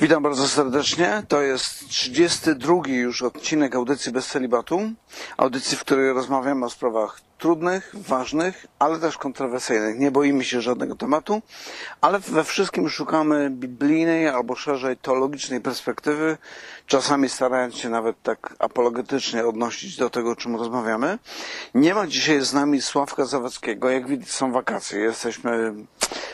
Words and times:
Witam 0.00 0.22
bardzo 0.22 0.48
serdecznie. 0.48 1.22
To 1.28 1.42
jest 1.42 1.88
32 1.88 2.74
już 2.86 3.22
odcinek 3.22 3.74
audycji 3.74 4.12
bez 4.12 4.26
celibatu. 4.26 4.80
Audycji, 5.36 5.76
w 5.76 5.80
której 5.80 6.12
rozmawiamy 6.12 6.66
o 6.66 6.70
sprawach 6.70 7.20
trudnych, 7.40 7.94
ważnych, 7.94 8.66
ale 8.78 8.98
też 8.98 9.18
kontrowersyjnych. 9.18 9.98
Nie 9.98 10.10
boimy 10.10 10.44
się 10.44 10.60
żadnego 10.60 10.94
tematu, 10.94 11.42
ale 12.00 12.18
we 12.18 12.44
wszystkim 12.44 12.88
szukamy 12.88 13.50
biblijnej 13.50 14.28
albo 14.28 14.56
szerzej 14.56 14.96
teologicznej 14.96 15.60
perspektywy, 15.60 16.38
czasami 16.86 17.28
starając 17.28 17.74
się 17.74 17.88
nawet 17.88 18.22
tak 18.22 18.54
apologetycznie 18.58 19.46
odnosić 19.46 19.96
do 19.96 20.10
tego, 20.10 20.30
o 20.30 20.36
czym 20.36 20.56
rozmawiamy. 20.56 21.18
Nie 21.74 21.94
ma 21.94 22.06
dzisiaj 22.06 22.40
z 22.40 22.52
nami 22.52 22.82
Sławka 22.82 23.24
Zawadzkiego. 23.24 23.90
Jak 23.90 24.08
widać 24.08 24.30
są 24.30 24.52
wakacje. 24.52 25.00
Jesteśmy 25.00 25.74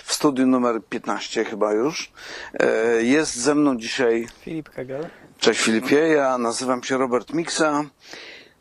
w 0.04 0.12
studiu 0.12 0.46
numer 0.46 0.80
15 0.88 1.44
chyba 1.44 1.72
już. 1.72 2.12
E, 2.54 3.02
jest 3.02 3.36
ze 3.36 3.54
mną 3.54 3.76
dzisiaj 3.76 4.28
Filip 4.40 4.70
Hegel. 4.70 5.08
Cześć 5.38 5.60
Filipie, 5.60 5.96
ja 5.96 6.38
nazywam 6.38 6.82
się 6.82 6.98
Robert 6.98 7.32
Miksa. 7.32 7.84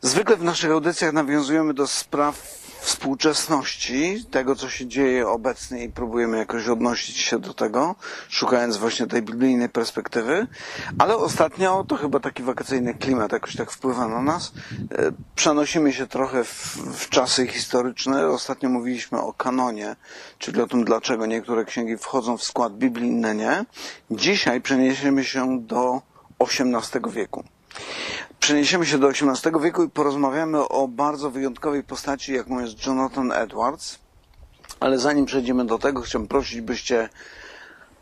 Zwykle 0.00 0.36
w 0.36 0.42
naszych 0.42 0.70
audycjach 0.70 1.12
nawiązujemy 1.12 1.74
do 1.74 1.86
spraw 1.86 2.66
współczesności, 2.80 4.24
tego 4.30 4.56
co 4.56 4.70
się 4.70 4.86
dzieje 4.86 5.28
obecnie 5.28 5.84
i 5.84 5.88
próbujemy 5.88 6.38
jakoś 6.38 6.68
odnosić 6.68 7.16
się 7.18 7.38
do 7.38 7.54
tego, 7.54 7.94
szukając 8.28 8.76
właśnie 8.76 9.06
tej 9.06 9.22
biblijnej 9.22 9.68
perspektywy, 9.68 10.46
ale 10.98 11.16
ostatnio 11.16 11.84
to 11.88 11.96
chyba 11.96 12.20
taki 12.20 12.42
wakacyjny 12.42 12.94
klimat 12.94 13.32
jakoś 13.32 13.56
tak 13.56 13.70
wpływa 13.70 14.08
na 14.08 14.22
nas. 14.22 14.52
E, 14.92 15.12
Przenosimy 15.34 15.92
się 15.92 16.06
trochę 16.06 16.44
w, 16.44 16.76
w 16.76 17.08
czasy 17.08 17.46
historyczne. 17.46 18.28
Ostatnio 18.28 18.68
mówiliśmy 18.68 19.20
o 19.20 19.32
kanonie, 19.32 19.96
czyli 20.38 20.60
o 20.60 20.66
tym, 20.66 20.84
dlaczego 20.84 21.26
niektóre 21.26 21.64
księgi 21.64 21.96
wchodzą 21.96 22.36
w 22.36 22.44
skład 22.44 22.78
Biblii, 22.78 23.08
inne 23.08 23.34
nie. 23.34 23.64
Dzisiaj 24.10 24.60
przeniesiemy 24.60 25.24
się 25.24 25.60
do 25.60 26.02
XVIII 26.38 27.12
wieku. 27.12 27.44
Przeniesiemy 28.46 28.86
się 28.86 28.98
do 28.98 29.08
XVIII 29.08 29.60
wieku 29.60 29.82
i 29.82 29.88
porozmawiamy 29.88 30.68
o 30.68 30.88
bardzo 30.88 31.30
wyjątkowej 31.30 31.82
postaci, 31.82 32.32
jaką 32.32 32.60
jest 32.60 32.86
Jonathan 32.86 33.32
Edwards. 33.32 33.98
Ale 34.80 34.98
zanim 34.98 35.26
przejdziemy 35.26 35.64
do 35.64 35.78
tego, 35.78 36.00
chciałbym 36.02 36.28
prosić, 36.28 36.60
byście 36.60 37.08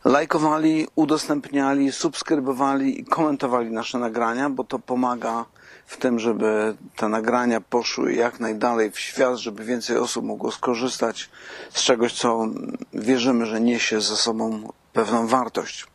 lajkowali, 0.05 0.87
udostępniali, 0.95 1.93
subskrybowali 1.93 3.01
i 3.01 3.05
komentowali 3.05 3.71
nasze 3.71 3.99
nagrania, 3.99 4.51
bo 4.51 4.65
to 4.65 4.79
pomaga 4.79 5.45
w 5.87 5.97
tym, 5.97 6.19
żeby 6.19 6.77
te 6.97 7.09
nagrania 7.09 7.61
poszły 7.61 8.15
jak 8.15 8.41
najdalej 8.41 8.91
w 8.91 8.99
świat, 8.99 9.37
żeby 9.37 9.65
więcej 9.65 9.97
osób 9.97 10.25
mogło 10.25 10.53
skorzystać 10.53 11.31
z 11.71 11.83
czegoś, 11.83 12.13
co 12.13 12.47
wierzymy, 12.95 13.47
że 13.47 13.61
niesie 13.61 14.01
ze 14.01 14.17
sobą 14.17 14.73
pewną 14.93 15.27
wartość. 15.27 15.87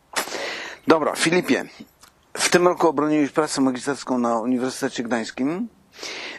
Dobra, 0.86 1.14
Filipie, 1.16 1.64
w 2.34 2.48
tym 2.48 2.68
roku 2.68 2.88
obroniłeś 2.88 3.30
pracę 3.30 3.60
magisterską 3.60 4.18
na 4.18 4.38
Uniwersytecie 4.40 5.02
Gdańskim. 5.02 5.68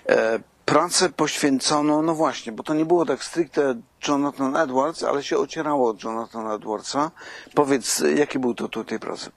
E, 0.10 0.40
Pracę 0.66 1.10
poświęcono, 1.10 2.02
no 2.02 2.16
właśnie, 2.16 2.52
bo 2.52 2.64
to 2.64 2.74
nie 2.74 2.86
było 2.86 3.06
tak 3.06 3.24
stricte 3.24 3.76
Jonathan 4.08 4.56
Edwards, 4.58 5.04
ale 5.04 5.24
się 5.24 5.38
ocierało 5.38 5.90
od 5.90 6.04
Jonathana 6.04 6.54
Edwardsa. 6.54 7.12
Powiedz, 7.56 8.04
jaki 8.16 8.40
był 8.40 8.54
tytuł 8.54 8.84
tej 8.84 9.00
pracy? 9.00 9.30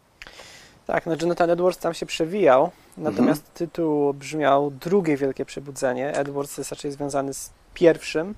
Tak, 0.87 1.07
no 1.07 1.15
Jonathan 1.23 1.51
Edwards 1.51 1.79
tam 1.79 1.95
się 1.95 2.07
przewijał, 2.07 2.71
natomiast 2.97 3.41
Mhm. 3.43 3.55
tytuł 3.55 4.15
brzmiał 4.15 4.71
Drugie 4.71 5.17
Wielkie 5.17 5.45
Przebudzenie. 5.45 6.13
Edwards 6.17 6.59
jest 6.59 6.71
raczej 6.71 6.93
związany 6.93 7.35
z 7.35 7.51
pierwszym. 7.75 8.35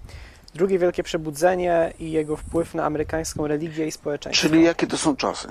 Drugie 0.54 0.78
Wielkie 0.78 1.02
Przebudzenie 1.02 1.92
i 1.98 2.10
jego 2.10 2.36
wpływ 2.36 2.74
na 2.74 2.84
amerykańską 2.84 3.46
religię 3.46 3.86
i 3.86 3.92
społeczeństwo. 3.92 4.48
Czyli 4.48 4.62
jakie 4.64 4.86
to 4.86 4.98
są 4.98 5.16
czasy? 5.16 5.48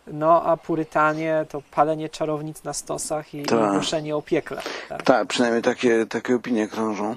No 0.06 0.42
a 0.42 0.56
purytanie 0.56 1.46
to 1.48 1.62
palenie 1.70 2.08
czarownic 2.08 2.64
na 2.64 2.72
stosach 2.72 3.34
i, 3.34 3.42
głoszenie 3.42 4.16
o 4.16 4.22
piekle. 4.22 4.62
Tak. 4.88 5.02
Tak, 5.02 5.28
przynajmniej 5.28 5.62
takie, 5.62 6.06
takie 6.06 6.36
opinie 6.36 6.68
krążą. 6.68 7.16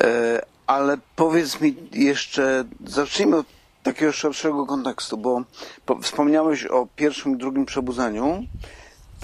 E, 0.00 0.42
ale 0.66 0.96
powiedz 1.16 1.60
mi 1.60 1.76
jeszcze, 1.92 2.64
zacznijmy 2.86 3.36
od 3.36 3.46
takiego 3.82 4.12
szerszego 4.12 4.66
kontekstu, 4.66 5.16
bo 5.16 5.42
po, 5.86 5.98
wspomniałeś 5.98 6.66
o 6.66 6.86
pierwszym 6.96 7.34
i 7.34 7.36
drugim 7.36 7.66
przebudzeniu. 7.66 8.44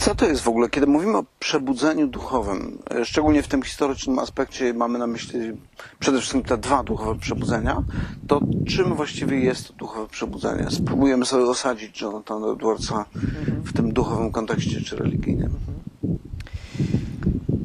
Co 0.05 0.15
to 0.15 0.27
jest 0.27 0.43
w 0.43 0.49
ogóle, 0.49 0.71
kiedy 0.71 0.87
mówimy 0.87 1.19
o 1.19 1.25
przebudzeniu 1.39 2.07
duchowym, 2.07 2.79
szczególnie 3.05 3.43
w 3.43 3.49
tym 3.49 3.63
historycznym 3.63 4.19
aspekcie 4.19 4.75
mamy 4.75 4.99
na 4.99 5.07
myśli 5.07 5.41
przede 5.99 6.19
wszystkim 6.19 6.43
te 6.43 6.59
dwa 6.59 6.83
duchowe 6.83 7.21
przebudzenia, 7.21 7.83
to 8.29 8.41
czym 8.69 8.95
właściwie 8.95 9.41
jest 9.41 9.69
to 9.69 9.75
duchowe 9.75 10.09
przebudzenie? 10.09 10.71
Spróbujemy 10.71 11.27
sobie 11.27 11.45
osadzić 11.45 12.01
Jonathana 12.01 12.47
Edwardsa 12.47 13.05
w 13.65 13.73
tym 13.73 13.93
duchowym 13.93 14.33
kontekście 14.33 14.81
czy 14.81 14.97
religijnym. 14.97 15.53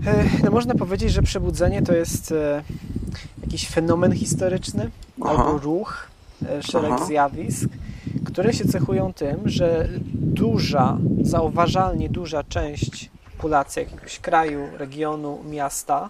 E, 0.07 0.24
No 0.44 0.51
można 0.51 0.75
powiedzieć, 0.75 1.12
że 1.12 1.22
przebudzenie 1.22 1.81
to 1.81 1.95
jest 1.95 2.31
e, 2.31 2.63
jakiś 3.42 3.68
fenomen 3.68 4.12
historyczny 4.12 4.90
Aha. 5.22 5.31
albo 5.31 5.57
ruch, 5.57 6.07
e, 6.50 6.63
szereg 6.63 6.92
Aha. 6.94 7.06
zjawisk, 7.06 7.69
które 8.38 8.54
się 8.54 8.66
cechują 8.66 9.13
tym, 9.13 9.38
że 9.45 9.88
duża, 10.13 10.98
zauważalnie 11.22 12.10
duża 12.10 12.44
część 12.44 13.10
populacji 13.31 13.80
jakiegoś 13.80 14.19
kraju, 14.19 14.68
regionu, 14.78 15.39
miasta 15.50 16.10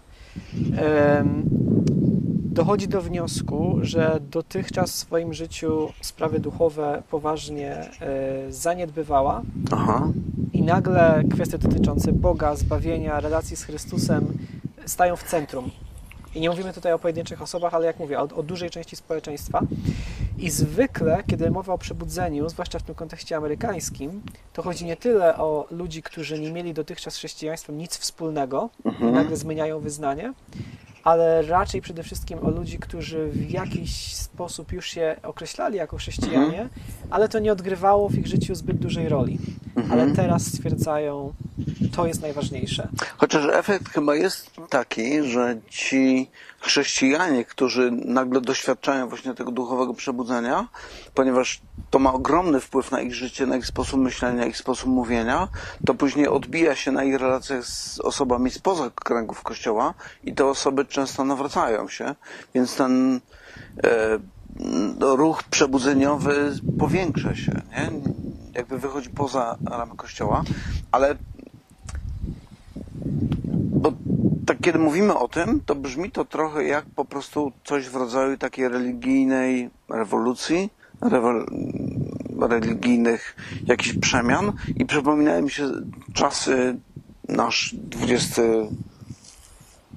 dochodzi 2.43 2.87
do 2.87 3.01
wniosku, 3.01 3.77
że 3.81 4.19
dotychczas 4.31 4.91
w 4.91 4.95
swoim 4.95 5.33
życiu 5.33 5.89
sprawy 6.01 6.39
duchowe 6.39 7.03
poważnie 7.09 7.71
e, 7.71 8.51
zaniedbywała 8.51 9.41
Aha. 9.71 10.11
i 10.53 10.61
nagle 10.61 11.23
kwestie 11.31 11.57
dotyczące 11.57 12.11
Boga, 12.11 12.55
zbawienia, 12.55 13.19
relacji 13.19 13.55
z 13.55 13.63
Chrystusem 13.63 14.37
stają 14.85 15.15
w 15.15 15.23
centrum. 15.23 15.71
I 16.35 16.39
nie 16.39 16.49
mówimy 16.49 16.73
tutaj 16.73 16.93
o 16.93 16.99
pojedynczych 16.99 17.41
osobach, 17.41 17.73
ale 17.73 17.85
jak 17.85 17.99
mówię, 17.99 18.19
o, 18.19 18.21
o 18.21 18.43
dużej 18.43 18.69
części 18.69 18.95
społeczeństwa. 18.95 19.61
I 20.37 20.49
zwykle, 20.49 21.23
kiedy 21.27 21.51
mowa 21.51 21.73
o 21.73 21.77
przebudzeniu, 21.77 22.49
zwłaszcza 22.49 22.79
w 22.79 22.83
tym 22.83 22.95
kontekście 22.95 23.37
amerykańskim, 23.37 24.21
to 24.53 24.61
chodzi 24.61 24.85
nie 24.85 24.97
tyle 24.97 25.37
o 25.37 25.67
ludzi, 25.71 26.03
którzy 26.03 26.39
nie 26.39 26.51
mieli 26.51 26.73
dotychczas 26.73 27.13
z 27.13 27.17
chrześcijaństwem 27.17 27.77
nic 27.77 27.97
wspólnego 27.97 28.69
i 29.01 29.03
nagle 29.03 29.37
zmieniają 29.37 29.79
wyznanie, 29.79 30.33
ale 31.03 31.41
raczej 31.41 31.81
przede 31.81 32.03
wszystkim 32.03 32.39
o 32.39 32.49
ludzi, 32.49 32.79
którzy 32.79 33.27
w 33.27 33.51
jakiś 33.51 34.15
sposób 34.15 34.71
już 34.71 34.89
się 34.89 35.15
określali 35.23 35.77
jako 35.77 35.97
chrześcijanie, 35.97 36.69
ale 37.09 37.29
to 37.29 37.39
nie 37.39 37.51
odgrywało 37.51 38.09
w 38.09 38.15
ich 38.15 38.27
życiu 38.27 38.55
zbyt 38.55 38.77
dużej 38.77 39.09
roli. 39.09 39.39
Ale 39.91 40.11
teraz 40.11 40.45
stwierdzają, 40.45 41.33
to 41.95 42.07
jest 42.07 42.21
najważniejsze. 42.21 42.87
Chociaż 43.17 43.45
efekt 43.53 43.89
chyba 43.89 44.15
jest 44.15 44.51
taki, 44.69 45.23
że 45.23 45.57
ci 45.69 46.29
chrześcijanie, 46.59 47.45
którzy 47.45 47.91
nagle 47.91 48.41
doświadczają 48.41 49.09
właśnie 49.09 49.33
tego 49.33 49.51
duchowego 49.51 49.93
przebudzenia, 49.93 50.67
ponieważ 51.13 51.61
to 51.89 51.99
ma 51.99 52.13
ogromny 52.13 52.59
wpływ 52.59 52.91
na 52.91 53.01
ich 53.01 53.15
życie, 53.15 53.45
na 53.45 53.55
ich 53.55 53.65
sposób 53.65 53.99
myślenia, 53.99 54.45
ich 54.45 54.57
sposób 54.57 54.89
mówienia, 54.89 55.47
to 55.85 55.93
później 55.93 56.27
odbija 56.27 56.75
się 56.75 56.91
na 56.91 57.03
ich 57.03 57.15
relacjach 57.15 57.65
z 57.65 57.99
osobami 57.99 58.51
spoza 58.51 58.91
kręgów 58.95 59.43
kościoła 59.43 59.93
i 60.23 60.33
te 60.33 60.45
osoby 60.45 60.85
często 60.85 61.25
nawracają 61.25 61.87
się, 61.87 62.15
więc 62.55 62.75
ten 62.75 63.19
e, 63.83 64.19
ruch 64.99 65.43
przebudzeniowy 65.43 66.51
powiększa 66.79 67.35
się, 67.35 67.61
nie? 67.71 67.91
Jakby 68.57 68.79
wychodzi 68.79 69.09
poza 69.09 69.57
ramy 69.65 69.95
kościoła, 69.95 70.43
ale 70.91 71.15
bo 73.55 73.93
tak 74.45 74.57
kiedy 74.61 74.79
mówimy 74.79 75.17
o 75.17 75.27
tym, 75.27 75.61
to 75.65 75.75
brzmi 75.75 76.11
to 76.11 76.25
trochę 76.25 76.63
jak 76.63 76.85
po 76.85 77.05
prostu 77.05 77.51
coś 77.63 77.89
w 77.89 77.95
rodzaju 77.95 78.37
takiej 78.37 78.67
religijnej 78.67 79.69
rewolucji, 79.89 80.69
rewol, 81.01 81.45
religijnych 82.39 83.35
jakichś 83.65 83.97
przemian 83.97 84.53
i 84.75 84.85
przypominają 84.85 85.41
mi 85.41 85.51
się 85.51 85.71
czasy 86.13 86.75
nasz 87.29 87.75
XX 88.01 88.41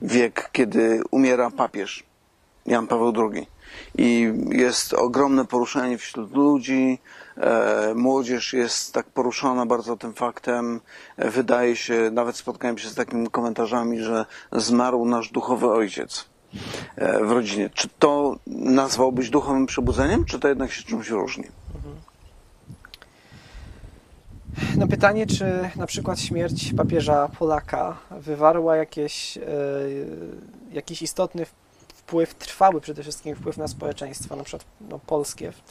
wiek, 0.02 0.50
kiedy 0.52 1.02
umiera 1.10 1.50
papież 1.50 2.04
Jan 2.66 2.86
Paweł 2.86 3.12
II. 3.32 3.46
I 3.98 4.32
jest 4.50 4.94
ogromne 4.94 5.44
poruszenie 5.44 5.98
wśród 5.98 6.32
ludzi. 6.32 6.98
E, 7.40 7.94
młodzież 7.94 8.52
jest 8.52 8.94
tak 8.94 9.06
poruszona 9.06 9.66
bardzo 9.66 9.96
tym 9.96 10.14
faktem. 10.14 10.80
E, 11.16 11.30
wydaje 11.30 11.76
się, 11.76 12.10
nawet 12.12 12.36
spotkałem 12.36 12.78
się 12.78 12.88
z 12.88 12.94
takimi 12.94 13.28
komentarzami, 13.28 14.00
że 14.00 14.26
zmarł 14.52 15.04
nasz 15.04 15.30
duchowy 15.30 15.66
ojciec 15.66 16.24
e, 16.96 17.24
w 17.24 17.30
rodzinie. 17.32 17.70
Czy 17.74 17.88
to 17.98 18.36
nazwałbyś 18.46 19.30
duchowym 19.30 19.66
przebudzeniem, 19.66 20.24
czy 20.24 20.38
to 20.38 20.48
jednak 20.48 20.72
się 20.72 20.82
czymś 20.82 21.08
różni? 21.08 21.44
No 24.76 24.86
pytanie, 24.86 25.26
czy 25.26 25.70
na 25.76 25.86
przykład 25.86 26.20
śmierć 26.20 26.72
papieża 26.76 27.28
Polaka 27.38 27.96
wywarła 28.10 28.76
jakieś, 28.76 29.38
jakiś 30.72 31.02
istotny 31.02 31.44
wpływ, 31.44 31.59
trwały 32.38 32.80
przede 32.80 33.02
wszystkim 33.02 33.36
wpływ 33.36 33.56
na 33.56 33.68
społeczeństwo, 33.68 34.36
na 34.36 34.44
przykład 34.44 34.64
no, 34.80 34.98
polskie 35.06 35.52
w, 35.52 35.62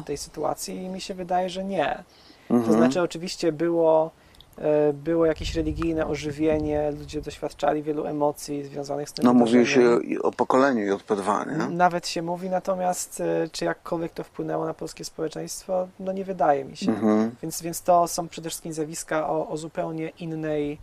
w 0.00 0.04
tej 0.04 0.18
sytuacji 0.18 0.82
i 0.82 0.88
mi 0.88 1.00
się 1.00 1.14
wydaje, 1.14 1.50
że 1.50 1.64
nie. 1.64 2.04
To 2.48 2.54
Mhm. 2.54 2.76
znaczy 2.76 3.02
oczywiście 3.02 3.52
było, 3.52 4.10
e, 4.58 4.92
było 4.92 5.26
jakieś 5.26 5.54
religijne 5.54 6.06
ożywienie, 6.06 6.92
ludzie 6.98 7.20
doświadczali 7.22 7.82
wielu 7.82 8.06
emocji 8.06 8.64
związanych 8.64 9.08
z 9.08 9.12
tym 9.12 9.24
No 9.24 9.34
mówiło 9.34 9.64
się 9.64 9.98
o 10.22 10.32
pokoleniu 10.32 10.96
JP2, 10.96 11.58
nie? 11.58 11.76
Nawet 11.76 12.08
się 12.08 12.22
mówi, 12.22 12.50
natomiast 12.50 13.20
e, 13.20 13.48
czy 13.52 13.64
jakkolwiek 13.64 14.12
to 14.12 14.24
wpłynęło 14.24 14.66
na 14.66 14.74
polskie 14.74 15.04
społeczeństwo, 15.04 15.88
no 16.00 16.12
nie 16.12 16.24
wydaje 16.24 16.64
mi 16.64 16.76
się. 16.76 16.90
Mhm. 16.90 17.30
Więc, 17.42 17.62
więc 17.62 17.82
to 17.82 18.08
są 18.08 18.28
przede 18.28 18.48
wszystkim 18.48 18.72
zjawiska 18.72 19.28
o, 19.30 19.48
o 19.48 19.56
zupełnie 19.56 20.08
innej 20.08 20.78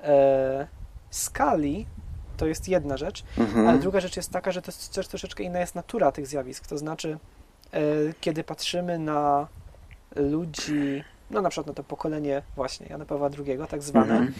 e, 0.00 0.66
skali. 1.10 1.86
To 2.36 2.46
jest 2.46 2.68
jedna 2.68 2.96
rzecz. 2.96 3.24
Mhm. 3.38 3.68
Ale 3.68 3.78
druga 3.78 4.00
rzecz 4.00 4.16
jest 4.16 4.30
taka, 4.30 4.52
że 4.52 4.62
to 4.62 4.68
jest 4.70 4.94
też 4.94 5.08
troszeczkę 5.08 5.42
inna 5.42 5.60
jest 5.60 5.74
natura 5.74 6.12
tych 6.12 6.26
zjawisk. 6.26 6.66
To 6.66 6.78
znaczy, 6.78 7.18
e, 7.72 7.80
kiedy 8.20 8.44
patrzymy 8.44 8.98
na 8.98 9.46
ludzi, 10.16 11.04
no 11.30 11.42
na 11.42 11.50
przykład 11.50 11.66
na 11.66 11.74
to 11.74 11.84
pokolenie 11.84 12.42
właśnie 12.56 12.86
Jana 12.90 13.04
Pawła 13.04 13.28
II, 13.46 13.58
tak 13.68 13.82
zwane, 13.82 14.14
Mhm. 14.14 14.34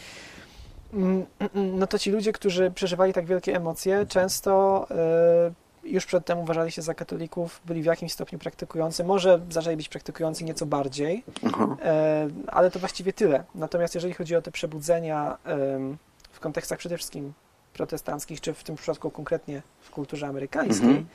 mm, 0.92 1.26
mm, 1.54 1.78
no 1.78 1.86
to 1.86 1.98
ci 1.98 2.10
ludzie, 2.10 2.32
którzy 2.32 2.70
przeżywali 2.70 3.12
tak 3.12 3.26
wielkie 3.26 3.56
emocje, 3.56 4.06
często 4.06 4.86
e, 4.90 5.52
już 5.84 6.06
przedtem 6.06 6.38
uważali 6.38 6.72
się 6.72 6.82
za 6.82 6.94
katolików, 6.94 7.60
byli 7.66 7.82
w 7.82 7.84
jakimś 7.84 8.12
stopniu 8.12 8.38
praktykujący, 8.38 9.04
może 9.04 9.40
zaczęli 9.50 9.76
być 9.76 9.88
praktykujący 9.88 10.44
nieco 10.44 10.66
bardziej, 10.66 11.24
Aha. 11.46 11.76
E, 11.84 12.28
ale 12.46 12.70
to 12.70 12.78
właściwie 12.78 13.12
tyle. 13.12 13.44
Natomiast 13.54 13.94
jeżeli 13.94 14.14
chodzi 14.14 14.36
o 14.36 14.42
te 14.42 14.50
przebudzenia 14.50 15.38
w 16.32 16.40
kontekstach 16.40 16.78
przede 16.78 16.96
wszystkim 16.96 17.32
protestanckich, 17.74 18.40
czy 18.40 18.54
w 18.54 18.64
tym 18.64 18.76
przypadku 18.76 19.10
konkretnie 19.10 19.62
w 19.80 19.90
kulturze 19.90 20.26
amerykańskiej, 20.26 20.88
Mhm. 20.88 21.06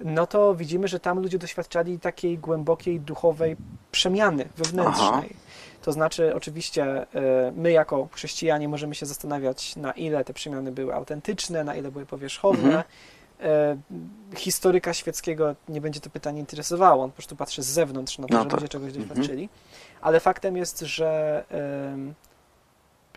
no 0.00 0.26
to 0.26 0.54
widzimy, 0.54 0.88
że 0.88 1.00
tam 1.00 1.18
ludzie 1.22 1.38
doświadczali 1.38 1.98
takiej 1.98 2.38
głębokiej 2.38 3.00
duchowej 3.00 3.56
przemiany 3.92 4.48
wewnętrznej. 4.56 5.08
Aha. 5.10 5.22
To 5.82 5.92
znaczy, 5.92 6.34
oczywiście, 6.34 6.84
e, 7.14 7.52
my 7.56 7.70
jako 7.72 8.08
chrześcijanie 8.12 8.68
możemy 8.68 8.94
się 8.94 9.06
zastanawiać, 9.06 9.76
na 9.76 9.92
ile 9.92 10.24
te 10.24 10.32
przemiany 10.32 10.72
były 10.72 10.94
autentyczne, 10.94 11.64
na 11.64 11.74
ile 11.76 11.90
były 11.90 12.06
powierzchowne. 12.06 12.62
Mhm. 12.62 12.82
E, 13.40 13.76
Historyka 14.36 14.94
świeckiego 14.94 15.54
nie 15.68 15.80
będzie 15.80 16.00
to 16.00 16.10
pytanie 16.10 16.40
interesowało, 16.40 17.04
on 17.04 17.10
po 17.10 17.14
prostu 17.16 17.36
patrzy 17.36 17.62
z 17.62 17.66
zewnątrz 17.66 18.18
na 18.18 18.26
to, 18.28 18.34
No 18.34 18.40
że 18.42 18.44
tak. 18.46 18.52
ludzie 18.60 18.68
czegoś 18.68 18.88
Mhm. 18.88 19.08
doświadczyli. 19.08 19.48
Ale 20.00 20.20
faktem 20.20 20.56
jest, 20.56 20.80
że 20.80 21.44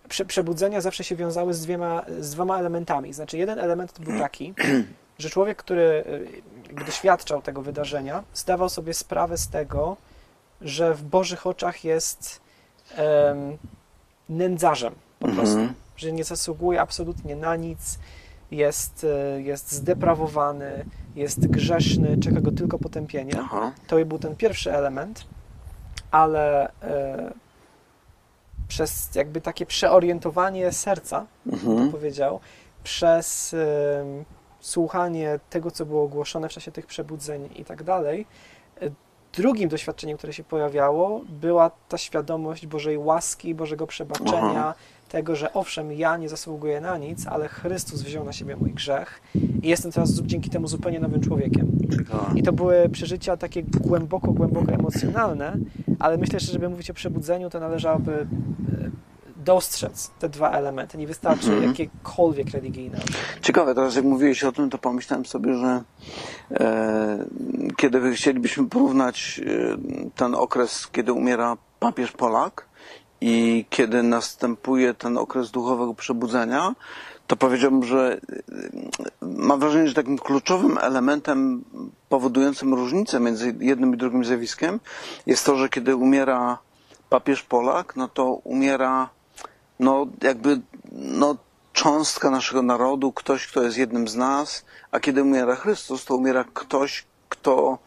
prze, 0.09 0.25
przebudzenia 0.25 0.81
zawsze 0.81 1.03
się 1.03 1.15
wiązały 1.15 1.53
z, 1.53 1.61
dwiema, 1.61 2.05
z 2.19 2.31
dwoma 2.31 2.59
elementami. 2.59 3.13
Znaczy, 3.13 3.37
jeden 3.37 3.59
element 3.59 3.93
to 3.93 4.03
był 4.03 4.19
taki, 4.27 4.53
że 5.19 5.29
człowiek, 5.29 5.57
który 5.57 6.03
jakby 6.67 6.85
doświadczał 6.85 7.41
tego 7.41 7.61
wydarzenia, 7.61 8.23
zdawał 8.33 8.69
sobie 8.69 8.93
sprawę 8.93 9.37
z 9.37 9.47
tego, 9.47 9.97
że 10.61 10.93
w 10.93 11.03
Bożych 11.03 11.47
oczach 11.47 11.83
jest 11.83 12.41
em, 12.95 13.57
nędzarzem 14.29 14.93
po 15.19 15.27
Mhm. 15.27 15.47
prostu, 15.47 15.73
że 15.97 16.11
nie 16.11 16.23
zasługuje 16.23 16.81
absolutnie 16.81 17.35
na 17.35 17.55
nic, 17.55 17.99
jest, 18.51 19.03
e, 19.35 19.41
jest 19.41 19.71
zdeprawowany, 19.71 20.85
jest 21.15 21.47
grzeszny, 21.47 22.17
czeka 22.17 22.41
go 22.41 22.51
tylko 22.51 22.79
potępienie. 22.79 23.33
Aha. 23.39 23.71
To 23.87 24.05
był 24.05 24.19
ten 24.19 24.35
pierwszy 24.35 24.73
element, 24.73 25.25
ale 26.11 26.71
e, 26.81 27.33
przez 28.67 29.15
jakby 29.15 29.41
takie 29.41 29.65
przeorientowanie 29.65 30.71
serca, 30.71 31.25
Mhm. 31.51 31.91
powiedział, 31.91 32.39
przez 32.83 33.53
em, 33.53 34.25
słuchanie 34.59 35.39
tego, 35.49 35.71
co 35.71 35.85
było 35.85 36.03
ogłoszone 36.03 36.49
w 36.49 36.51
czasie 36.51 36.71
tych 36.71 36.85
przebudzeń 36.85 37.49
i 37.55 37.65
tak 37.65 37.83
dalej. 37.83 38.25
Drugim 39.33 39.69
doświadczeniem, 39.69 40.17
które 40.17 40.33
się 40.33 40.43
pojawiało, 40.43 41.21
była 41.29 41.71
ta 41.89 41.97
świadomość 41.97 42.67
Bożej 42.67 42.97
łaski, 42.97 43.55
Bożego 43.55 43.87
przebaczenia, 43.87 44.59
Aha. 44.59 44.73
tego, 45.09 45.35
że 45.35 45.53
owszem, 45.53 45.91
ja 45.93 46.17
nie 46.17 46.29
zasługuję 46.29 46.81
na 46.81 46.97
nic, 46.97 47.27
ale 47.27 47.47
Chrystus 47.47 48.01
wziął 48.01 48.23
na 48.23 48.33
siebie 48.33 48.55
mój 48.55 48.71
grzech 48.71 49.21
i 49.61 49.67
jestem 49.67 49.91
teraz 49.91 50.11
dzięki 50.13 50.49
temu 50.49 50.67
zupełnie 50.67 50.99
nowym 50.99 51.21
człowiekiem. 51.21 51.71
I 52.35 52.43
to 52.43 52.53
były 52.53 52.89
przeżycia 52.89 53.37
takie 53.37 53.63
głęboko, 53.63 54.31
głęboko 54.31 54.71
emocjonalne, 54.71 55.57
ale 56.05 56.17
myślę, 56.17 56.39
że 56.39 56.51
żeby 56.51 56.69
mówić 56.69 56.89
o 56.89 56.93
przebudzeniu, 56.93 57.49
to 57.49 57.59
należałoby 57.59 58.13
e, 58.13 58.25
dostrzec 59.35 60.11
te 60.19 60.29
dwa 60.29 60.51
elementy. 60.51 60.97
Nie 60.97 61.07
wystarczy 61.07 61.47
Mhm. 61.51 61.63
jakiekolwiek 61.63 62.49
religijne. 62.49 62.97
Ciekawe, 63.41 63.75
teraz 63.75 63.95
jak 63.95 64.05
mówiłeś 64.05 64.43
o 64.43 64.51
tym, 64.51 64.69
to 64.69 64.77
pomyślałem 64.77 65.25
sobie, 65.25 65.53
że 65.53 65.83
e, 66.51 67.25
kiedy 67.77 68.13
chcielibyśmy 68.13 68.69
porównać 68.69 69.41
e, 69.45 69.77
ten 70.15 70.35
okres, 70.35 70.87
kiedy 70.91 71.13
umiera 71.13 71.57
papież 71.79 72.11
Polak 72.11 72.65
i 73.21 73.65
kiedy 73.69 74.03
następuje 74.03 74.93
ten 74.93 75.17
okres 75.17 75.51
duchowego 75.51 75.93
przebudzenia, 75.93 76.75
to 77.27 77.35
powiedziałbym, 77.35 77.83
że 77.83 78.17
e, 79.21 79.25
mam 79.25 79.59
wrażenie, 79.59 79.87
że 79.87 79.93
takim 79.93 80.17
kluczowym 80.17 80.77
elementem 80.77 81.63
powodującym 82.09 82.73
różnicę 82.73 83.19
między 83.19 83.55
jednym 83.59 83.93
i 83.93 83.97
drugim 83.97 84.25
zjawiskiem 84.25 84.79
jest 85.25 85.45
to, 85.45 85.55
że 85.55 85.69
kiedy 85.69 85.95
umiera 85.95 86.57
papież 87.09 87.43
Polak, 87.43 87.95
no 87.95 88.07
to 88.07 88.25
umiera 88.25 89.09
no 89.79 90.07
jakby 90.21 90.61
no 90.91 91.37
cząstka 91.73 92.29
naszego 92.29 92.61
narodu, 92.61 93.11
ktoś, 93.11 93.47
kto 93.47 93.63
jest 93.63 93.77
jednym 93.77 94.07
z 94.07 94.15
nas, 94.15 94.65
a 94.91 94.99
kiedy 94.99 95.23
umiera 95.23 95.55
Chrystus, 95.55 96.05
to 96.05 96.15
umiera 96.15 96.45
ktoś, 96.53 97.05
kto 97.29 97.77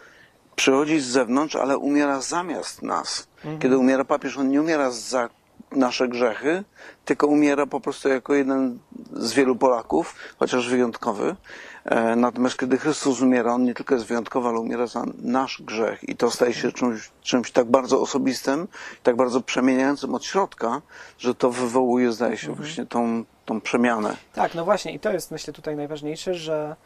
przychodzi 0.56 1.00
z 1.00 1.06
zewnątrz, 1.06 1.56
ale 1.56 1.78
umiera 1.78 2.20
zamiast 2.20 2.82
nas. 2.82 3.28
Kiedy 3.60 3.78
umiera 3.78 4.04
papież, 4.04 4.36
on 4.36 4.48
nie 4.48 4.60
umiera 4.60 4.90
za 4.90 5.28
nasze 5.72 6.08
grzechy, 6.08 6.64
tylko 7.04 7.26
umiera 7.26 7.66
po 7.66 7.80
prostu 7.80 8.08
jako 8.08 8.34
jeden 8.34 8.78
z 9.12 9.32
wielu 9.32 9.56
Polaków, 9.56 10.14
chociaż 10.38 10.68
wyjątkowy. 10.68 11.36
E, 11.84 12.16
Natomiast 12.16 12.58
kiedy 12.58 12.78
Chrystus 12.78 13.20
umiera, 13.20 13.54
On 13.54 13.64
nie 13.64 13.74
tylko 13.74 13.94
jest 13.94 14.06
wyjątkowy, 14.06 14.48
ale 14.48 14.58
umiera 14.58 14.86
za 14.86 15.04
nasz 15.22 15.62
grzech 15.62 16.08
i 16.08 16.16
to 16.16 16.30
staje 16.30 16.54
się 16.54 16.72
czymś, 16.72 17.10
czymś 17.22 17.50
tak 17.50 17.66
bardzo 17.66 18.00
osobistym, 18.00 18.68
tak 19.02 19.16
bardzo 19.16 19.40
przemieniającym 19.40 20.14
od 20.14 20.24
środka, 20.24 20.82
że 21.18 21.34
to 21.34 21.50
wywołuje, 21.50 22.12
zdaje 22.12 22.36
się, 22.36 22.54
właśnie 22.54 22.86
tą, 22.86 23.24
tą 23.44 23.60
przemianę. 23.60 24.16
Tak, 24.34 24.54
no 24.54 24.64
właśnie 24.64 24.92
i 24.92 25.00
to 25.00 25.12
jest 25.12 25.30
myślę 25.30 25.52
tutaj 25.52 25.76
najważniejsze, 25.76 26.34
że 26.34 26.76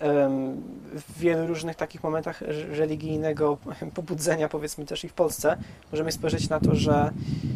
w 0.00 1.18
wielu 1.18 1.46
różnych 1.46 1.76
takich 1.76 2.02
momentach 2.02 2.40
religijnego 2.70 3.58
pobudzenia, 3.94 4.48
powiedzmy 4.48 4.86
też 4.86 5.04
i 5.04 5.08
w 5.08 5.12
Polsce, 5.12 5.56
możemy 5.92 6.12
spojrzeć 6.12 6.48
na 6.48 6.60
to, 6.60 6.74
że 6.74 7.10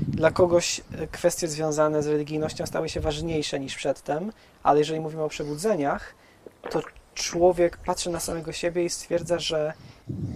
dla 0.08 0.30
kogoś 0.30 0.80
e, 0.98 1.06
kwestie 1.06 1.48
związane 1.48 2.02
z 2.02 2.06
religijnością 2.06 2.66
stały 2.66 2.88
się 2.88 3.00
ważniejsze 3.00 3.60
niż 3.60 3.76
przedtem, 3.76 4.32
ale 4.62 4.78
jeżeli 4.78 5.00
mówimy 5.00 5.22
o 5.22 5.28
przebudzeniach, 5.28 6.14
to 6.70 6.82
człowiek 7.14 7.76
patrzy 7.76 8.10
na 8.10 8.20
samego 8.20 8.52
siebie 8.52 8.84
i 8.84 8.90
stwierdza, 8.90 9.38
że 9.38 9.72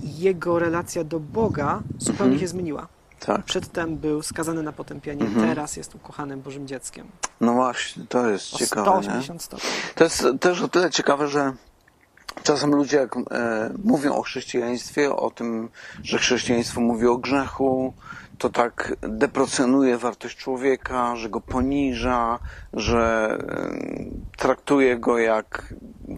jego 0.03 0.59
relacja 0.59 1.05
do 1.05 1.21
Boga 1.21 1.83
zupełnie 1.99 2.33
Mhm. 2.33 2.41
się 2.41 2.49
zmieniła. 2.49 2.89
Tak. 3.21 3.45
Przedtem 3.45 3.97
był 3.97 4.23
skazany 4.23 4.63
na 4.63 4.73
potępienie, 4.73 5.25
Mhm. 5.25 5.49
teraz 5.49 5.77
jest 5.77 5.95
ukochanym 5.95 6.41
Bożym 6.41 6.67
dzieckiem. 6.67 7.07
No 7.41 7.53
właśnie, 7.53 8.05
to 8.09 8.31
jest 8.31 8.55
O 8.55 8.59
ciekawe. 8.59 8.91
Nie? 8.97 9.03
180 9.03 9.43
stopni. 9.43 9.69
To 9.95 10.05
jest 10.05 10.25
też 10.41 10.63
o 10.63 10.69
tyle 10.69 10.91
ciekawe, 10.91 11.29
że 11.29 11.53
czasem 12.43 12.75
ludzie 12.75 12.97
jak, 12.97 13.17
e, 13.17 13.21
mówią 13.85 14.15
o 14.15 14.23
chrześcijaństwie, 14.23 15.17
o 15.17 15.31
tym, 15.31 15.69
że 16.03 16.19
chrześcijaństwo 16.19 16.81
mówi 16.81 17.07
o 17.07 17.19
grzechu, 17.19 17.95
to 18.39 18.51
tak 18.51 18.95
deprecjonuje 19.01 19.99
wartość 19.99 20.37
człowieka, 20.37 21.17
że 21.17 21.29
go 21.29 21.41
poniża, 21.41 22.39
że 22.73 23.39
e, 23.41 24.37
traktuje 24.37 24.99
go 24.99 25.19
jak 25.19 25.75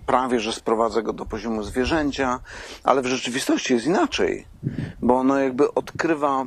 prawie, 0.06 0.40
że 0.40 0.52
sprowadza 0.52 1.02
go 1.02 1.12
do 1.12 1.26
poziomu 1.26 1.62
zwierzęcia, 1.62 2.40
ale 2.84 3.02
w 3.02 3.06
rzeczywistości 3.06 3.74
jest 3.74 3.86
inaczej, 3.86 4.46
bo 5.02 5.16
ono 5.16 5.38
jakby 5.38 5.74
odkrywa 5.74 6.44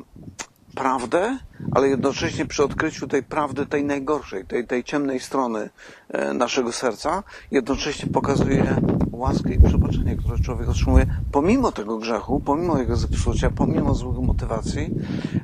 prawdę, 0.74 1.38
ale 1.74 1.88
jednocześnie 1.88 2.46
przy 2.46 2.64
odkryciu 2.64 3.08
tej 3.08 3.22
prawdy, 3.22 3.66
tej 3.66 3.84
najgorszej, 3.84 4.44
tej, 4.44 4.66
tej 4.66 4.84
ciemnej 4.84 5.20
strony 5.20 5.70
e, 6.08 6.34
naszego 6.34 6.72
serca, 6.72 7.22
jednocześnie 7.50 8.12
pokazuje 8.12 8.76
łaskę 9.12 9.54
i 9.54 9.62
przebaczenie, 9.62 10.16
które 10.16 10.38
człowiek 10.38 10.68
otrzymuje 10.68 11.06
pomimo 11.32 11.72
tego 11.72 11.98
grzechu, 11.98 12.40
pomimo 12.40 12.78
jego 12.78 12.96
zepsucia, 12.96 13.50
pomimo 13.50 13.94
złych 13.94 14.18
motywacji. 14.18 14.90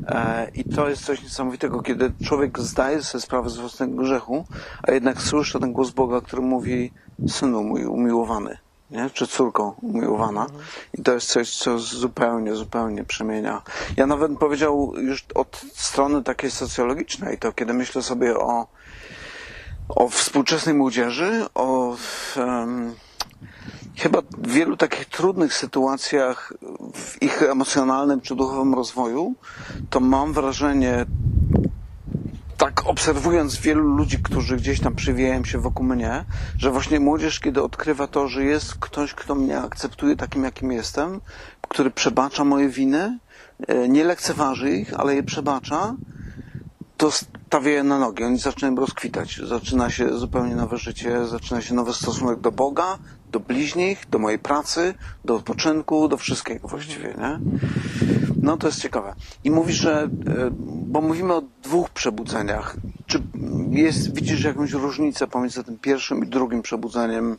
E, 0.07 0.51
I 0.55 0.65
to 0.65 0.89
jest 0.89 1.05
coś 1.05 1.23
niesamowitego, 1.23 1.83
kiedy 1.83 2.13
człowiek 2.25 2.59
zdaje 2.59 3.03
sobie 3.03 3.23
sprawę 3.23 3.51
z 3.51 3.57
własnego 3.57 4.03
grzechu, 4.03 4.45
a 4.83 4.93
jednak 4.93 5.23
słyszy 5.23 5.61
ten 5.61 5.73
głos 5.73 5.91
Boga, 5.91 6.21
który 6.21 6.43
mówi 6.43 6.93
synu 7.29 7.65
mój 7.65 7.85
umiłowany. 7.85 8.68
Nie? 8.91 9.11
Czy 9.11 9.27
córko 9.27 9.77
umiłowana. 9.83 10.47
I 10.99 11.03
to 11.03 11.13
jest 11.13 11.29
coś, 11.29 11.57
co 11.57 11.79
zupełnie, 11.79 12.55
zupełnie 12.55 13.05
przemienia. 13.05 13.63
Ja 13.97 14.07
nawet 14.07 14.29
bym 14.29 14.37
powiedział 14.37 14.93
już 14.97 15.25
od 15.35 15.65
strony 15.75 16.23
takiej 16.23 16.51
socjologicznej, 16.51 17.39
to 17.39 17.53
kiedy 17.53 17.75
myślę 17.75 18.03
sobie 18.03 18.39
o, 18.39 18.67
o 19.89 20.09
współczesnej 20.09 20.75
młodzieży, 20.75 21.47
o 21.55 21.97
em, 22.37 22.95
chyba 23.97 24.23
wielu 24.39 24.77
takich 24.77 25.05
trudnych 25.05 25.55
sytuacjach 25.55 26.53
w 26.95 27.23
ich 27.23 27.43
emocjonalnym 27.43 28.21
czy 28.21 28.35
duchowym 28.35 28.75
rozwoju, 28.75 29.35
to 29.91 30.01
mam 30.01 30.33
wrażenie, 30.33 31.07
tak 32.59 32.87
obserwując 32.87 33.57
wielu 33.57 33.83
ludzi, 33.83 34.19
którzy 34.23 34.57
gdzieś 34.57 34.81
tam 34.81 34.95
przywijają 34.95 35.45
się 35.45 35.59
wokół 35.59 35.87
mnie, 35.87 36.25
że 36.59 36.71
właśnie 36.71 37.01
młodzież, 37.01 37.41
kiedy 37.41 37.63
odkrywa 37.63 38.07
to, 38.07 38.29
że 38.29 38.45
jest 38.45 38.75
ktoś, 38.75 39.15
kto 39.15 39.35
mnie 39.35 39.59
akceptuje 39.59 40.17
takim, 40.17 40.45
jakim 40.45 40.73
jestem, 40.73 41.21
który 41.69 41.91
przebacza 41.91 42.45
moje 42.45 42.69
winy, 42.69 43.19
e, 43.67 43.89
nie 43.89 44.05
lekceważy 44.05 44.71
ich, 44.71 45.01
ale 45.01 45.15
je 45.15 45.23
przebacza, 45.23 45.95
to 46.97 47.11
stawia 47.11 47.71
je 47.71 47.83
na 47.83 47.99
nogi. 47.99 48.25
Oni 48.25 48.39
zaczynają 48.39 48.77
rozkwitać. 48.77 49.41
Zaczyna 49.45 49.91
się 49.91 50.19
zupełnie 50.19 50.57
nowe 50.57 50.79
życie, 50.79 51.27
zaczyna 51.27 51.63
się 51.63 51.75
nowy 51.75 51.95
stosunek 51.95 52.41
do 52.41 52.53
Boga, 52.53 52.99
do 53.33 53.41
bliźnich, 53.41 54.07
do 54.11 54.19
mojej 54.19 54.39
pracy, 54.39 54.95
do 55.25 55.35
odpoczynku, 55.35 56.09
do 56.09 56.17
wszystkiego 56.17 56.69
właściwie, 56.69 57.15
nie? 57.19 57.39
No 58.43 58.57
to 58.57 58.67
jest 58.67 58.81
ciekawe. 58.83 59.15
I 59.45 59.51
mówisz, 59.51 59.77
że, 59.77 60.03
e, 60.03 60.09
bo 60.87 61.01
mówimy 61.01 61.35
o 61.35 61.43
dwóch 61.63 61.91
przebudzeniach. 61.91 62.77
Czy 63.07 63.23
jest, 63.71 64.15
widzisz 64.15 64.45
jakąś 64.45 64.73
różnicę 64.73 65.27
pomiędzy 65.27 65.65
tym 65.65 65.79
pierwszym 65.79 66.25
i 66.25 66.29
drugim 66.29 66.63
przebudzeniem, 66.63 67.37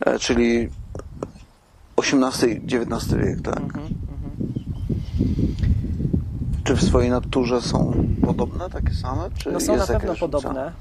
e, 0.00 0.18
czyli 0.18 0.68
XVIII 1.96 2.52
i 2.52 2.76
XIX 2.76 3.14
wiek, 3.14 3.40
tak? 3.42 3.60
Mhm, 3.60 3.88
Czy 6.64 6.74
w 6.76 6.82
swojej 6.82 7.10
naturze 7.10 7.62
są 7.62 8.04
podobne, 8.26 8.70
takie 8.70 8.94
same? 8.94 9.22
Czy 9.38 9.52
No 9.52 9.60
są 9.60 9.76
na 9.76 9.86
pewno 9.86 9.98
różnica? 10.12 10.20
podobne. 10.26 10.72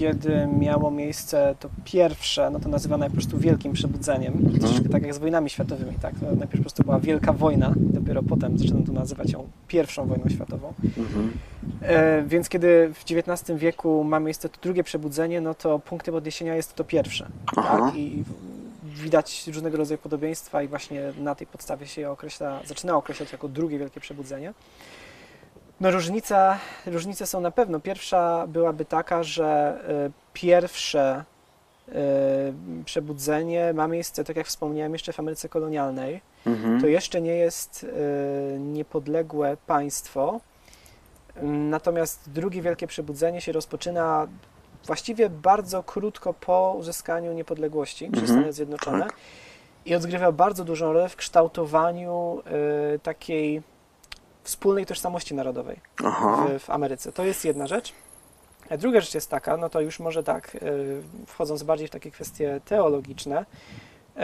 Kiedy 0.00 0.48
miało 0.58 0.90
miejsce 0.90 1.54
to 1.60 1.68
pierwsze, 1.84 2.50
no 2.50 2.60
to 2.60 2.68
nazywane 2.68 3.06
po 3.06 3.12
prostu 3.12 3.38
wielkim 3.38 3.72
przebudzeniem. 3.72 4.32
Mhm. 4.32 4.58
Troszeczkę 4.58 4.88
tak 4.88 5.02
jak 5.02 5.14
z 5.14 5.18
wojnami 5.18 5.50
światowymi, 5.50 5.94
tak? 6.02 6.14
No, 6.22 6.28
Najpierw 6.28 6.50
po 6.50 6.60
prostu 6.60 6.82
była 6.82 7.00
wielka 7.00 7.32
wojna, 7.32 7.72
dopiero 7.76 8.22
potem 8.22 8.58
zaczęto 8.58 8.86
tu 8.86 8.92
nazywać 8.92 9.32
ją 9.32 9.48
pierwszą 9.68 10.06
wojną 10.06 10.28
światową. 10.28 10.72
Mhm. 10.98 11.32
E, 11.82 12.22
Więc 12.22 12.48
kiedy 12.48 12.90
w 12.94 13.04
XIX 13.10 13.58
wieku 13.58 14.04
ma 14.04 14.20
miejsce 14.20 14.48
to 14.48 14.58
drugie 14.62 14.84
przebudzenie, 14.84 15.40
no 15.40 15.54
to 15.54 15.78
punktem 15.78 16.14
odniesienia 16.14 16.54
jest 16.54 16.74
to 16.74 16.84
pierwsze. 16.84 17.28
Aha. 17.56 17.78
Tak? 17.78 17.96
I 17.96 18.24
widać 18.84 19.46
różnego 19.46 19.76
rodzaju 19.76 19.98
podobieństwa 19.98 20.62
i 20.62 20.68
właśnie 20.68 21.12
na 21.18 21.34
tej 21.34 21.46
podstawie 21.46 21.86
się 21.86 22.00
je 22.00 22.10
określa, 22.10 22.60
zaczyna 22.66 22.96
określać 22.96 23.32
jako 23.32 23.48
drugie 23.48 23.78
wielkie 23.78 24.00
przebudzenie. 24.00 24.52
No 25.80 25.90
różnica, 25.90 26.58
różnice 26.86 27.26
są 27.26 27.40
na 27.40 27.50
pewno. 27.50 27.80
Pierwsza 27.80 28.46
byłaby 28.46 28.84
taka, 28.84 29.22
że 29.22 29.78
y, 30.08 30.12
pierwsze 30.32 31.24
y, 31.88 31.92
przebudzenie 32.84 33.72
ma 33.72 33.88
miejsce, 33.88 34.24
tak 34.24 34.36
jak 34.36 34.46
wspomniałem, 34.46 34.92
jeszcze 34.92 35.12
w 35.12 35.20
Ameryce 35.20 35.48
kolonialnej. 35.48 36.20
Mhm. 36.46 36.80
To 36.80 36.86
jeszcze 36.86 37.20
nie 37.20 37.36
jest 37.36 37.84
y, 37.84 38.58
niepodległe 38.58 39.56
państwo. 39.66 40.40
Natomiast 41.42 42.30
drugie 42.30 42.62
wielkie 42.62 42.86
przebudzenie 42.86 43.40
się 43.40 43.52
rozpoczyna 43.52 44.28
właściwie 44.86 45.30
bardzo 45.30 45.82
krótko 45.82 46.34
po 46.34 46.74
uzyskaniu 46.78 47.32
niepodległości 47.32 48.10
przez 48.10 48.22
Mhm, 48.22 48.38
Stany 48.38 48.52
Zjednoczone 48.52 49.04
tak. 49.04 49.16
i 49.86 49.94
odgrywa 49.94 50.32
bardzo 50.32 50.64
dużą 50.64 50.92
rolę 50.92 51.08
w 51.08 51.16
kształtowaniu 51.16 52.42
takiej 53.02 53.62
wspólnej 54.50 54.86
tożsamości 54.86 55.34
narodowej 55.34 55.80
w, 55.98 56.62
w 56.62 56.70
Ameryce. 56.70 57.12
To 57.12 57.24
jest 57.24 57.44
jedna 57.44 57.66
rzecz. 57.66 57.92
A 58.70 58.76
druga 58.76 59.00
rzecz 59.00 59.14
jest 59.14 59.30
taka, 59.30 59.56
no 59.56 59.68
to 59.70 59.80
już 59.80 60.00
może 60.00 60.22
tak, 60.22 60.54
y, 60.54 61.02
wchodząc 61.26 61.62
bardziej 61.62 61.88
w 61.88 61.90
takie 61.90 62.10
kwestie 62.10 62.60
teologiczne, 62.64 63.46
y, 64.16 64.22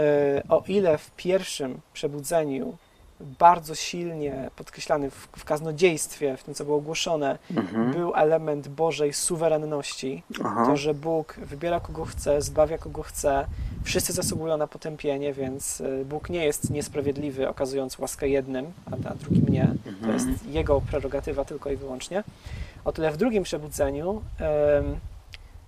o 0.48 0.62
ile 0.68 0.98
w 0.98 1.10
pierwszym 1.10 1.80
przebudzeniu 1.92 2.76
bardzo 3.20 3.74
silnie 3.74 4.50
podkreślany 4.56 5.10
w, 5.10 5.28
w 5.36 5.44
kaznodziejstwie, 5.44 6.36
w 6.36 6.42
tym 6.44 6.54
co 6.54 6.64
było 6.64 6.76
ogłoszone, 6.76 7.38
Mhm. 7.56 7.92
był 7.92 8.14
element 8.14 8.68
Bożej 8.68 9.12
suwerenności, 9.12 10.22
Aha. 10.44 10.66
to, 10.66 10.76
że 10.76 10.94
Bóg 10.94 11.34
wybiera 11.38 11.80
kogo 11.80 12.04
chce, 12.04 12.42
zbawia 12.42 12.78
kogo 12.78 13.02
chce, 13.02 13.46
wszyscy 13.84 14.12
zasługują 14.12 14.56
na 14.56 14.66
potępienie, 14.66 15.32
więc 15.32 15.80
y, 15.80 16.04
Bóg 16.04 16.30
nie 16.30 16.44
jest 16.44 16.70
niesprawiedliwy, 16.70 17.48
okazując 17.48 17.98
łaskę 17.98 18.28
jednym, 18.28 18.72
a, 18.90 19.08
a 19.10 19.14
drugim 19.14 19.48
nie. 19.48 19.68
To 19.84 19.88
Mhm. 19.90 20.12
jest 20.12 20.46
Jego 20.46 20.80
prerogatywa 20.80 21.44
tylko 21.44 21.70
i 21.70 21.76
wyłącznie. 21.76 22.24
O 22.84 22.92
tyle 22.92 23.10
w 23.12 23.16
drugim 23.16 23.42
przebudzeniu 23.42 24.22
em, 24.40 24.96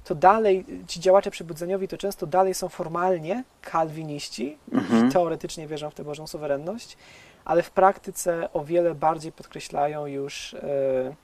to 0.08 0.14
dalej, 0.14 0.64
ci 0.86 1.00
działacze 1.00 1.30
przebudzeniowi 1.30 1.88
to 1.88 1.98
często 1.98 2.26
dalej 2.26 2.54
są 2.54 2.68
formalnie 2.68 3.44
kalwiniści, 3.62 4.58
Mhm. 4.72 5.12
teoretycznie 5.12 5.66
wierzą 5.66 5.90
w 5.90 5.94
tę 5.94 6.04
Bożą 6.04 6.26
suwerenność, 6.26 6.96
ale 7.44 7.62
w 7.62 7.70
praktyce 7.70 8.52
o 8.52 8.64
wiele 8.64 8.94
bardziej 8.94 9.32
podkreślają 9.32 10.06
już 10.06 10.54
e, 10.54 11.14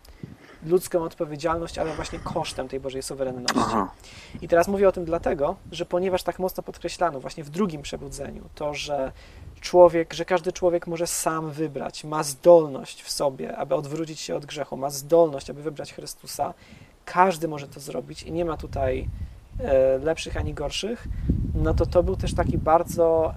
ludzką 0.67 1.03
odpowiedzialność, 1.03 1.79
ale 1.79 1.95
właśnie 1.95 2.19
kosztem 2.19 2.69
tej 2.69 2.81
Bożej 2.81 3.03
suwerenności. 3.03 3.59
Aha. 3.61 3.91
I 4.43 4.49
teraz 4.49 4.69
mówię 4.69 4.89
o 4.89 4.93
tym 4.93 5.05
dlatego, 5.05 5.57
że 5.73 5.87
ponieważ 5.87 6.23
tak 6.23 6.39
mocno 6.39 6.63
podkreślano 6.63 7.21
właśnie 7.21 7.45
w 7.45 7.51
drugim 7.51 7.83
przebudzeniu 7.83 8.43
to, 8.55 8.75
że 8.75 9.13
człowiek, 9.61 10.15
że 10.15 10.25
każdy 10.25 10.53
człowiek 10.53 10.87
może 10.87 11.07
sam 11.07 11.51
wybrać, 11.51 12.05
ma 12.05 12.23
zdolność 12.23 13.03
w 13.03 13.11
sobie, 13.11 13.57
aby 13.57 13.75
odwrócić 13.75 14.21
się 14.21 14.37
od 14.37 14.47
grzechu, 14.47 14.77
ma 14.77 14.91
zdolność, 14.91 15.51
aby 15.51 15.63
wybrać 15.63 15.93
Chrystusa, 15.95 16.55
każdy 17.05 17.49
może 17.49 17.69
to 17.69 17.81
zrobić 17.81 18.23
i 18.23 18.33
nie 18.33 18.45
ma 18.45 18.57
tutaj 18.57 19.09
e, 19.61 19.99
lepszych 19.99 20.37
ani 20.37 20.55
gorszych, 20.55 21.05
no 21.55 21.75
to 21.75 21.87
to 21.87 22.03
był 22.03 22.17
też 22.17 22.35
taki 22.35 22.59
bardzo 22.59 23.35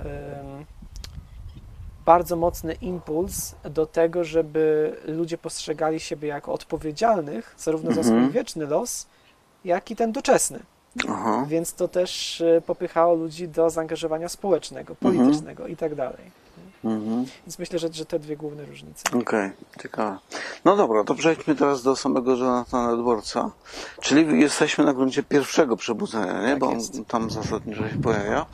bardzo 2.06 2.36
mocny 2.36 2.74
impuls 2.74 3.56
do 3.64 3.86
tego, 3.86 4.24
żeby 4.24 4.96
ludzie 5.08 5.38
postrzegali 5.38 6.00
siebie 6.00 6.28
jako 6.28 6.54
odpowiedzialnych 6.54 7.56
zarówno 7.58 7.92
za 7.94 8.02
Mhm. 8.02 8.20
swój 8.24 8.34
wieczny 8.34 8.66
los, 8.66 9.08
jak 9.66 9.92
i 9.92 9.96
ten 9.96 10.12
doczesny. 10.12 10.60
Aha. 11.10 11.46
Więc 11.48 11.74
to 11.74 11.88
też 11.88 12.42
e, 12.42 12.62
popychało 12.62 13.16
ludzi 13.16 13.48
do 13.48 13.70
zaangażowania 13.70 14.30
społecznego, 14.30 14.96
politycznego 14.96 15.68
i 15.68 15.76
tak 15.76 15.96
dalej. 15.96 16.47
Mhm. 16.84 17.26
Więc 17.46 17.60
myślę, 17.60 17.80
że, 17.80 17.94
że 17.94 18.06
te 18.06 18.20
dwie 18.20 18.38
główne 18.38 18.66
różnice. 18.66 19.04
Okej, 19.22 19.52
ciekawe. 19.84 20.18
No 20.66 20.76
dobra, 20.78 21.04
to 21.04 21.16
przejdźmy 21.16 21.56
teraz 21.56 21.84
do 21.84 21.96
samego 21.96 22.36
Jonathana 22.36 22.92
Edwardsa. 22.92 23.52
Czyli 24.02 24.42
jesteśmy 24.42 24.86
na 24.86 24.94
gruncie 24.94 25.24
pierwszego 25.24 25.78
przebudzenia, 25.78 26.42
nie? 26.42 26.50
Tak 26.50 26.60
Bo 26.60 26.68
on 26.70 26.76
jest. 26.76 27.00
tam 27.08 27.30
zasadniczo 27.30 27.90
się 27.90 27.98
pojawia. 28.02 28.46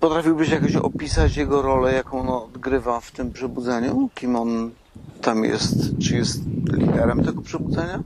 Potrafiłbyś 0.00 0.48
jakoś 0.50 0.76
opisać 0.76 1.36
jego 1.36 1.62
rolę, 1.62 1.92
jaką 1.94 2.20
on 2.20 2.28
odgrywa 2.28 3.00
w 3.00 3.10
tym 3.10 3.32
przebudzeniu? 3.32 4.08
Kim 4.14 4.36
on 4.36 4.70
tam 5.22 5.44
jest? 5.44 5.74
Czy 6.02 6.16
jest 6.16 6.40
liderem 6.72 7.24
tego 7.24 7.42
przebudzenia? 7.42 8.02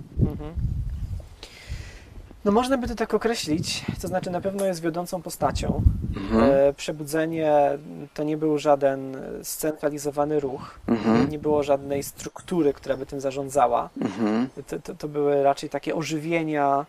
No 2.48 2.52
można 2.52 2.78
by 2.78 2.88
to 2.88 2.94
tak 2.94 3.14
określić, 3.14 3.84
to 4.02 4.08
znaczy 4.08 4.30
na 4.30 4.40
pewno 4.40 4.64
jest 4.66 4.82
wiodącą 4.82 5.22
postacią. 5.22 5.82
Mhm. 6.16 6.50
E, 6.50 6.72
Przebudzenie 6.72 7.78
to 8.14 8.22
nie 8.22 8.36
był 8.36 8.58
żaden 8.58 9.16
scentralizowany 9.42 10.40
ruch, 10.40 10.78
Mhm. 10.86 11.30
nie 11.30 11.38
było 11.38 11.62
żadnej 11.62 12.02
struktury, 12.02 12.72
która 12.72 12.96
by 12.96 13.06
tym 13.06 13.20
zarządzała. 13.20 13.88
Mhm. 14.00 14.48
To, 14.66 14.78
to, 14.80 14.94
to 14.94 15.08
były 15.08 15.42
raczej 15.42 15.70
takie 15.70 15.94
ożywienia 15.94 16.86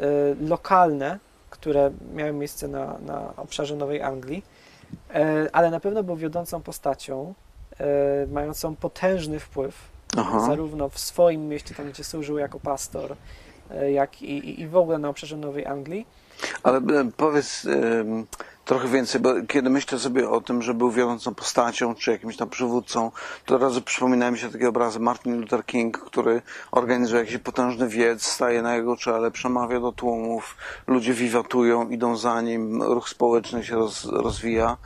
e, 0.00 0.06
lokalne, 0.48 1.18
które 1.50 1.90
miały 2.14 2.32
miejsce 2.32 2.68
na, 2.68 2.98
na 3.06 3.36
obszarze 3.36 3.76
Nowej 3.76 4.02
Anglii, 4.02 4.42
E, 5.14 5.46
ale 5.52 5.70
na 5.70 5.80
pewno 5.80 6.02
był 6.02 6.16
wiodącą 6.16 6.62
postacią, 6.62 7.34
mającą 8.32 8.76
potężny 8.76 9.38
wpływ 9.40 9.74
Aha. 10.16 10.46
zarówno 10.46 10.88
w 10.88 10.98
swoim 10.98 11.48
mieście, 11.48 11.74
tam 11.74 11.90
gdzie 11.90 12.04
służył 12.04 12.38
jako 12.38 12.60
pastor, 12.60 13.16
jak 13.92 14.22
i, 14.22 14.60
i- 14.60 14.68
w 14.68 14.76
ogóle 14.76 14.98
na 14.98 15.08
obszarze 15.08 15.36
Nowej 15.36 15.66
Anglii. 15.66 16.06
Ale 16.62 16.78
e, 16.78 17.10
powiedz 17.16 17.64
em, 17.66 18.26
trochę 18.64 18.88
więcej, 18.88 19.20
bo 19.20 19.30
kiedy 19.48 19.70
myślę 19.70 19.98
sobie 19.98 20.30
o 20.30 20.40
tym, 20.40 20.62
że 20.62 20.74
był 20.74 20.90
wiodącą 20.90 21.34
postacią, 21.34 21.94
czy 21.94 22.10
jakimś 22.10 22.36
tam 22.36 22.48
przywódcą, 22.50 23.10
to 23.46 23.54
od 23.56 23.62
razu 23.62 23.82
przypominają 23.82 24.32
mi 24.32 24.38
się 24.38 24.48
takie 24.50 24.68
obrazy 24.68 25.00
Martin 25.00 25.40
Luther 25.40 25.64
King, 25.66 25.98
który 25.98 26.42
organizuje 26.72 27.20
jakiś 27.22 27.38
potężny 27.38 27.88
wiec, 27.88 28.22
staje 28.22 28.62
na 28.62 28.76
jego 28.76 28.96
czele, 28.96 29.30
przemawia 29.30 29.80
do 29.80 29.92
tłumów, 29.92 30.56
ludzie 30.86 31.14
wiwatują, 31.14 31.88
idą 31.90 32.16
za 32.16 32.40
nim, 32.40 32.82
ruch 32.82 33.08
społeczny 33.08 33.64
się 33.64 33.74
roz, 33.74 34.04
rozwija. 34.04 34.76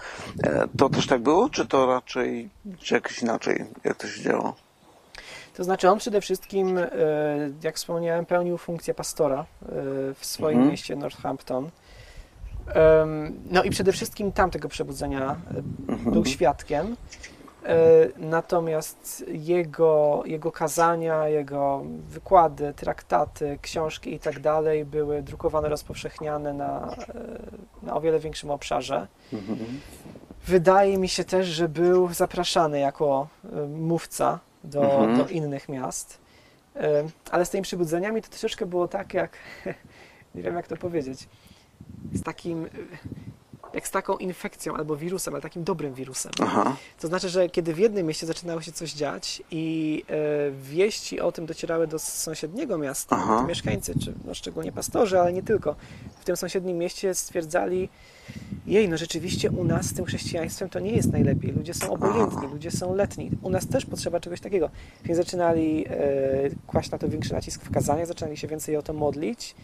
E, 0.45 0.69
To 0.79 0.89
też 0.89 1.07
tak 1.07 1.23
było, 1.23 1.49
czy 1.51 1.67
to 1.67 1.87
raczej, 1.87 2.51
czy 2.79 2.95
jakoś 2.95 3.23
inaczej, 3.23 3.65
jak 3.85 3.97
to 3.97 4.09
się 4.09 4.23
działo? 4.23 4.66
To 5.57 5.65
znaczy 5.65 5.91
on 5.91 5.99
przede 5.99 6.21
wszystkim, 6.21 6.79
e, 6.79 6.89
jak 7.63 7.77
wspomniałem, 7.77 8.27
pełnił 8.27 8.59
funkcję 8.59 8.95
pastora 8.95 9.41
e, 9.41 9.45
w 10.15 10.19
swoim 10.21 10.57
Mhm. 10.57 10.71
mieście 10.71 10.97
Northampton. 10.97 11.71
No 13.51 13.63
i 13.63 13.71
przede 13.71 13.93
wszystkim 13.93 14.33
tamtego 14.33 14.69
przebudzenia 14.69 15.23
e, 15.31 15.93
Mhm. 15.93 16.11
był 16.13 16.25
świadkiem. 16.25 16.97
Natomiast 18.17 19.25
jego, 19.29 20.23
jego 20.27 20.53
kazania, 20.53 21.29
jego 21.29 21.83
wykłady, 22.09 22.73
traktaty, 22.77 23.59
książki 23.63 24.15
i 24.15 24.19
tak 24.21 24.41
dalej 24.41 24.85
były 24.85 25.23
drukowane, 25.23 25.69
rozpowszechniane 25.69 26.53
na, 26.53 26.95
na 27.83 27.95
o 27.95 28.01
wiele 28.01 28.19
większym 28.21 28.51
obszarze. 28.51 29.07
Mhm. 29.33 29.59
Wydaje 30.47 30.99
mi 30.99 31.09
się 31.09 31.25
też, 31.25 31.47
że 31.47 31.69
był 31.69 32.15
zapraszany 32.15 32.79
jako 32.81 33.29
mówca 33.69 34.39
do, 34.67 34.83
Mhm. 35.01 35.19
do 35.19 35.29
innych 35.29 35.69
miast. 35.69 36.19
Ale 37.31 37.45
z 37.45 37.51
tymi 37.51 37.63
przybudzeniami 37.63 38.23
to 38.23 38.29
troszeczkę 38.29 38.67
było 38.67 38.89
tak, 38.89 39.15
jak 39.15 39.37
nie 40.35 40.43
wiem 40.43 40.55
jak 40.55 40.67
to 40.67 40.77
powiedzieć, 40.77 41.29
z 42.13 42.23
takim, 42.23 42.69
jak 43.77 43.89
z 43.89 43.91
taką 43.91 44.17
infekcją 44.17 44.77
albo 44.77 44.97
wirusem, 44.97 45.35
ale 45.35 45.43
takim 45.43 45.65
dobrym 45.65 45.95
wirusem. 45.95 46.33
Aha. 46.43 46.77
To 47.01 47.09
znaczy, 47.09 47.29
że 47.29 47.49
kiedy 47.49 47.75
w 47.75 47.79
jednym 47.79 48.07
mieście 48.07 48.27
zaczynało 48.27 48.61
się 48.61 48.73
coś 48.73 48.93
dziać 48.93 49.43
i 49.51 50.05
e, 50.09 50.51
wieści 50.51 51.21
o 51.21 51.33
tym 51.33 51.47
docierały 51.47 51.87
do 51.87 51.99
sąsiedniego 51.99 52.79
miasta, 52.79 53.17
Aha. 53.19 53.39
to 53.41 53.47
mieszkańcy, 53.47 53.99
czy 53.99 54.15
no, 54.25 54.35
szczególnie 54.35 54.73
pastorzy, 54.73 55.21
ale 55.21 55.33
nie 55.33 55.43
tylko, 55.43 55.77
w 56.21 56.25
tym 56.25 56.37
sąsiednim 56.37 56.79
mieście 56.79 57.15
stwierdzali, 57.15 57.89
jej, 58.67 58.89
no 58.89 58.97
rzeczywiście 58.97 59.51
u 59.51 59.65
nas 59.65 59.87
z 59.87 59.95
tym 59.95 60.05
chrześcijaństwem 60.05 60.69
to 60.69 60.81
nie 60.81 60.91
jest 60.91 61.13
najlepiej. 61.13 61.53
Ludzie 61.53 61.75
są 61.75 61.93
obojętni, 61.93 62.49
ludzie 62.49 62.71
są 62.71 62.95
letni. 62.95 63.31
U 63.43 63.51
nas 63.51 63.67
też 63.67 63.87
potrzeba 63.87 64.21
czegoś 64.21 64.41
takiego. 64.41 64.71
Więc 65.05 65.17
zaczynali 65.17 65.87
e, 65.89 65.93
kłaść 66.67 66.91
na 66.91 66.99
to 66.99 67.09
większy 67.09 67.33
nacisk 67.33 67.65
w 67.65 67.71
kazaniach, 67.71 68.07
zaczynali 68.07 68.37
się 68.37 68.49
więcej 68.49 68.77
o 68.77 68.83
to 68.83 68.93
modlić 68.93 69.55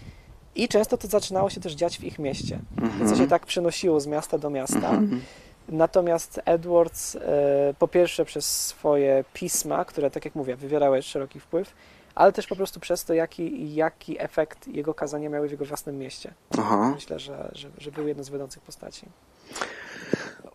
i 0.55 0.69
często 0.69 0.99
to 0.99 1.09
zaczynało 1.09 1.51
się 1.51 1.61
też 1.61 1.73
dziać 1.73 1.99
w 1.99 2.05
ich 2.05 2.19
mieście. 2.19 2.59
Więc 2.99 3.11
to 3.11 3.17
się 3.17 3.29
tak 3.29 3.47
przenosiło 3.47 4.01
z 4.01 4.07
miasta 4.07 4.39
do 4.39 4.51
miasta. 4.51 4.91
Mhm. 4.91 5.21
Natomiast 5.69 6.41
Edwards, 6.45 7.17
e, 7.17 7.75
po 7.79 7.89
pierwsze 7.89 8.25
przez 8.25 8.67
swoje 8.67 9.25
pisma, 9.33 9.85
które, 9.85 10.11
tak 10.11 10.25
jak 10.25 10.35
mówię, 10.35 10.57
wywierały 10.57 11.03
szeroki 11.03 11.41
wpływ, 11.41 11.75
ale 12.15 12.33
też 12.33 12.47
po 12.47 12.57
prostu 12.57 12.81
przez 12.81 13.05
to, 13.05 13.15
jaki, 13.15 13.75
jaki 13.75 14.23
efekt 14.23 14.69
jego 14.69 14.95
kazania 14.95 15.29
miały 15.29 15.49
w 15.49 15.51
jego 15.51 15.65
własnym 15.65 15.99
mieście. 15.99 16.35
Aha. 16.59 16.93
Myślę, 16.95 17.19
że, 17.19 17.51
że, 17.53 17.71
że 17.79 17.93
był 17.93 18.09
jedną 18.09 18.25
z 18.25 18.31
wiodących 18.31 18.63
postaci. 18.63 19.07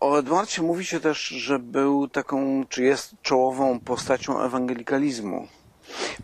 O 0.00 0.18
Edwardzie 0.18 0.62
mówi 0.62 0.84
się 0.84 1.00
też, 1.00 1.18
że 1.18 1.58
był 1.58 2.08
taką, 2.08 2.64
czy 2.68 2.82
jest 2.82 3.14
czołową 3.22 3.80
postacią 3.80 4.40
ewangelikalizmu. 4.40 5.48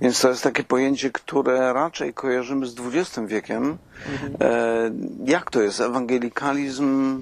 Więc 0.00 0.20
to 0.20 0.28
jest 0.28 0.42
takie 0.42 0.64
pojęcie, 0.64 1.10
które 1.10 1.72
raczej 1.72 2.14
kojarzymy 2.14 2.66
z 2.66 2.74
XX 2.80 3.20
wiekiem. 3.26 3.78
E, 4.40 4.90
jak 5.24 5.50
to 5.50 5.62
jest? 5.62 5.80
Ewangelikalizm 5.80 7.20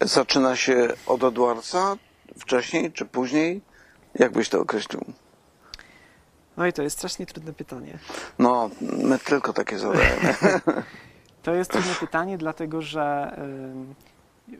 zaczyna 0.00 0.56
się 0.56 0.88
od 1.06 1.24
Edwardsa 1.24 1.96
wcześniej 2.38 2.92
czy 2.92 3.04
później? 3.04 3.60
Jak 4.14 4.32
byś 4.32 4.48
to 4.48 4.60
określił? 4.60 5.04
No 6.56 6.66
i 6.66 6.72
to 6.72 6.82
jest 6.82 6.98
strasznie 6.98 7.26
trudne 7.26 7.52
pytanie. 7.52 7.98
No, 8.38 8.70
my 8.80 9.18
tylko 9.18 9.52
takie 9.52 9.78
zadajemy. 9.78 10.34
To 11.42 11.54
jest 11.54 11.70
trudne 11.70 11.94
pytanie, 12.00 12.38
dlatego 12.38 12.82
że 12.82 13.36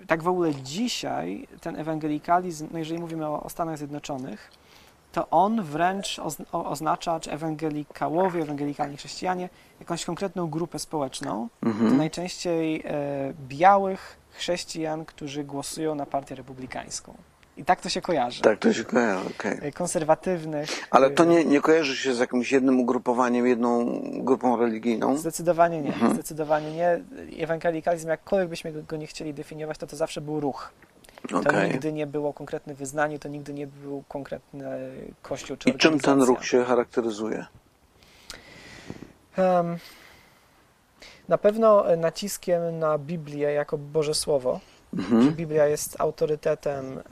tak 0.07 0.23
w 0.23 0.29
ogóle 0.29 0.55
dzisiaj 0.55 1.49
ten 1.61 1.77
ewangelikalizm, 1.77 2.69
no 2.73 2.79
jeżeli 2.79 3.01
mówimy 3.01 3.27
o, 3.27 3.43
o 3.43 3.49
Stanach 3.49 3.79
Zjednoczonych, 3.79 4.51
to 5.13 5.31
on 5.31 5.63
wręcz 5.63 6.21
oznacza, 6.53 7.21
czy 7.21 7.31
ewangelikałowie, 7.33 8.43
ewangelikalni 8.43 8.97
chrześcijanie, 8.97 9.49
jakąś 9.81 10.05
konkretną 10.05 10.51
grupę 10.51 10.79
społeczną, 10.79 11.49
to 11.61 11.67
Mhm. 11.69 11.97
najczęściej 11.97 12.83
e, 12.85 13.35
białych 13.49 14.17
chrześcijan, 14.31 15.05
którzy 15.05 15.45
głosują 15.45 15.95
na 15.95 16.07
partię 16.07 16.35
republikańską. 16.35 17.15
I 17.57 17.65
tak 17.65 17.81
to 17.81 17.89
się 17.89 18.01
kojarzy. 18.01 18.43
Tak, 18.43 18.59
to 18.59 18.73
się 18.73 18.85
kojarzy, 18.85 19.29
okej. 19.39 19.59
E, 19.63 19.73
Konserwatywnych. 19.73 20.69
Ale 20.91 21.07
e, 21.07 21.11
to 21.11 21.25
nie, 21.25 21.45
nie 21.45 21.61
kojarzy 21.61 21.97
się 21.97 22.15
z 22.15 22.19
jakimś 22.19 22.53
jednym 22.53 22.81
ugrupowaniem, 22.81 23.47
jedną 23.47 24.01
grupą 24.25 24.57
religijną? 24.57 25.17
Zdecydowanie 25.17 25.83
nie. 25.83 25.93
Mhm. 25.93 26.15
Zdecydowanie 26.15 26.73
nie. 26.73 27.01
Ewangelikalizm, 27.43 28.09
jakkolwiek 28.09 28.49
byśmy 28.49 28.73
go 28.83 28.97
nie 28.97 29.07
chcieli 29.07 29.35
definiować, 29.35 29.79
to 29.79 29.87
to 29.87 29.97
zawsze 29.97 30.21
był 30.21 30.41
ruch. 30.41 30.71
To 31.29 31.39
Okej. 31.39 31.73
nigdy 31.73 31.93
nie 31.93 32.07
było 32.07 32.33
konkretne 32.33 32.75
wyznanie, 32.75 33.19
to 33.19 33.29
nigdy 33.29 33.55
nie 33.55 33.67
był 33.67 34.05
konkretny 34.09 34.65
kościół 35.23 35.57
czy 35.57 35.71
I 35.71 35.75
czym 35.75 36.01
ten 36.01 36.23
ruch 36.23 36.45
się 36.45 36.65
charakteryzuje? 36.65 37.47
Em, 39.37 39.79
na 41.29 41.39
pewno 41.39 41.89
e, 41.91 41.97
naciskiem 41.97 42.79
na 42.79 42.99
Biblię 42.99 43.53
jako 43.53 43.79
Boże 43.79 44.15
Słowo. 44.15 44.61
że 44.93 44.99
Mhm. 44.99 45.35
Biblia 45.35 45.67
jest 45.67 46.01
autorytetem 46.01 46.99
e, 46.99 47.03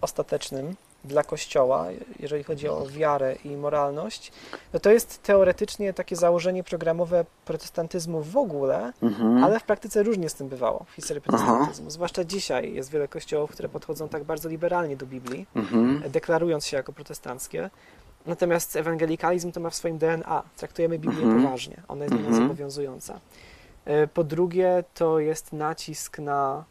ostatecznym 0.00 0.76
dla 1.08 1.22
Kościoła, 1.22 1.86
jeżeli 2.20 2.44
chodzi 2.44 2.68
o 2.68 2.86
wiarę 2.86 3.34
i 3.44 3.56
moralność, 3.56 4.32
no 4.72 4.80
to 4.80 4.90
jest 4.90 5.22
teoretycznie 5.22 5.92
takie 5.92 6.16
założenie 6.16 6.64
programowe 6.64 7.24
protestantyzmu 7.44 8.22
w 8.22 8.36
ogóle, 8.36 8.92
Mhm. 9.02 9.44
ale 9.44 9.60
w 9.60 9.62
praktyce 9.64 10.02
różnie 10.02 10.28
z 10.28 10.34
tym 10.34 10.48
bywało 10.48 10.84
w 10.88 10.92
historii 10.94 11.22
protestantyzmu. 11.22 11.90
Zwłaszcza 11.90 12.24
dzisiaj 12.24 12.74
jest 12.74 12.90
wiele 12.90 13.08
kościołów, 13.08 13.50
które 13.50 13.68
podchodzą 13.68 14.08
tak 14.08 14.24
bardzo 14.24 14.48
liberalnie 14.48 14.96
do 14.96 15.06
Biblii, 15.06 15.46
Mhm. 15.54 16.02
deklarując 16.10 16.66
się 16.66 16.76
jako 16.76 16.92
protestanckie. 16.92 17.70
Natomiast 18.26 18.76
ewangelikalizm 18.76 19.52
to 19.52 19.60
ma 19.60 19.70
w 19.70 19.74
swoim 19.74 19.98
DNA. 19.98 20.42
Traktujemy 20.56 20.98
Biblię 20.98 21.22
Mhm. 21.22 21.42
poważnie. 21.42 21.82
Ona 21.88 22.04
jest 22.04 22.14
dla 22.14 22.22
nas 22.22 22.30
Mhm. 22.32 22.46
obowiązująca. 22.50 23.20
E, 23.84 24.06
Po 24.06 24.24
drugie, 24.24 24.84
to 24.94 25.18
jest 25.18 25.52
nacisk 25.52 26.18
na, 26.18 26.64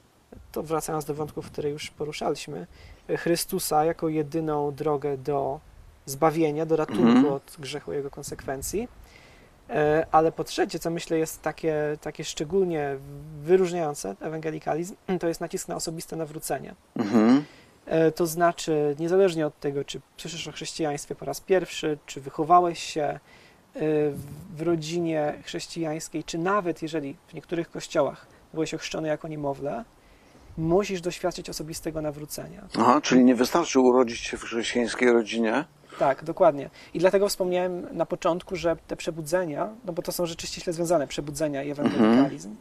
to 0.51 0.63
wracając 0.63 1.05
do 1.05 1.13
wątków, 1.13 1.51
które 1.51 1.69
już 1.69 1.89
poruszaliśmy, 1.91 2.67
Chrystusa 3.17 3.85
jako 3.85 4.09
jedyną 4.09 4.71
drogę 4.71 5.17
do 5.17 5.59
zbawienia, 6.05 6.65
do 6.65 6.75
ratunku 6.75 7.03
Mhm. 7.03 7.33
od 7.33 7.55
grzechu 7.59 7.93
i 7.93 7.95
jego 7.95 8.09
konsekwencji. 8.09 8.87
E, 9.69 10.05
Ale 10.11 10.31
po 10.31 10.43
trzecie, 10.43 10.79
co 10.79 10.89
myślę 10.89 11.17
jest 11.17 11.41
takie, 11.41 11.97
takie 12.01 12.23
szczególnie 12.23 12.97
wyróżniające 13.41 14.15
ewangelikalizm, 14.21 14.95
to 15.19 15.27
jest 15.27 15.41
nacisk 15.41 15.67
na 15.67 15.75
osobiste 15.75 16.15
nawrócenie. 16.15 16.75
Mhm. 16.95 17.43
E, 17.85 18.11
To 18.11 18.27
znaczy, 18.27 18.95
niezależnie 18.99 19.47
od 19.47 19.59
tego, 19.59 19.83
czy 19.83 20.01
słyszysz 20.17 20.47
o 20.47 20.51
chrześcijaństwie 20.51 21.15
po 21.15 21.25
raz 21.25 21.41
pierwszy, 21.41 21.97
czy 22.05 22.21
wychowałeś 22.21 22.79
się 22.83 23.03
e, 23.03 23.19
w- 24.11 24.55
w 24.57 24.61
rodzinie 24.61 25.33
chrześcijańskiej, 25.43 26.23
czy 26.23 26.37
nawet 26.37 26.81
jeżeli 26.81 27.15
w 27.27 27.33
niektórych 27.33 27.71
kościołach 27.71 28.27
byłeś 28.53 28.73
ochrzczony 28.73 29.07
jako 29.07 29.27
niemowlę, 29.27 29.83
musisz 30.57 31.01
doświadczyć 31.01 31.49
osobistego 31.49 32.01
nawrócenia. 32.01 32.67
Aha, 32.79 33.01
czyli 33.01 33.23
nie 33.23 33.35
wystarczy 33.35 33.79
urodzić 33.79 34.19
się 34.19 34.37
w 34.37 34.41
chrześcijańskiej 34.41 35.13
rodzinie. 35.13 35.65
Tak, 35.99 36.23
dokładnie. 36.23 36.69
I 36.93 36.99
dlatego 36.99 37.29
wspomniałem 37.29 37.87
na 37.91 38.05
początku, 38.05 38.55
że 38.55 38.75
te 38.87 38.95
przebudzenia, 38.95 39.69
no 39.85 39.93
bo 39.93 40.01
to 40.01 40.11
są 40.11 40.25
rzeczy 40.25 40.47
ściśle 40.47 40.73
związane, 40.73 41.07
przebudzenia 41.07 41.63
i 41.63 41.71
ewangelikalizm, 41.71 42.55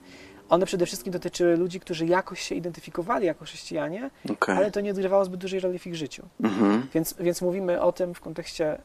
one 0.48 0.66
przede 0.66 0.86
wszystkim 0.86 1.12
dotyczyły 1.12 1.56
ludzi, 1.56 1.80
którzy 1.80 2.06
jakoś 2.06 2.40
się 2.40 2.54
identyfikowali 2.54 3.26
jako 3.26 3.44
chrześcijanie, 3.44 4.10
Okej. 4.30 4.56
ale 4.56 4.70
to 4.70 4.80
nie 4.80 4.90
odgrywało 4.90 5.24
zbyt 5.24 5.40
dużej 5.40 5.60
roli 5.60 5.78
w 5.78 5.86
ich 5.86 5.96
życiu. 5.96 6.22
Mhm. 6.42 6.88
Więc, 6.94 7.14
więc 7.20 7.42
mówimy 7.42 7.80
o 7.80 7.92
tym 7.92 8.14
w 8.14 8.20
kontekście 8.20 8.78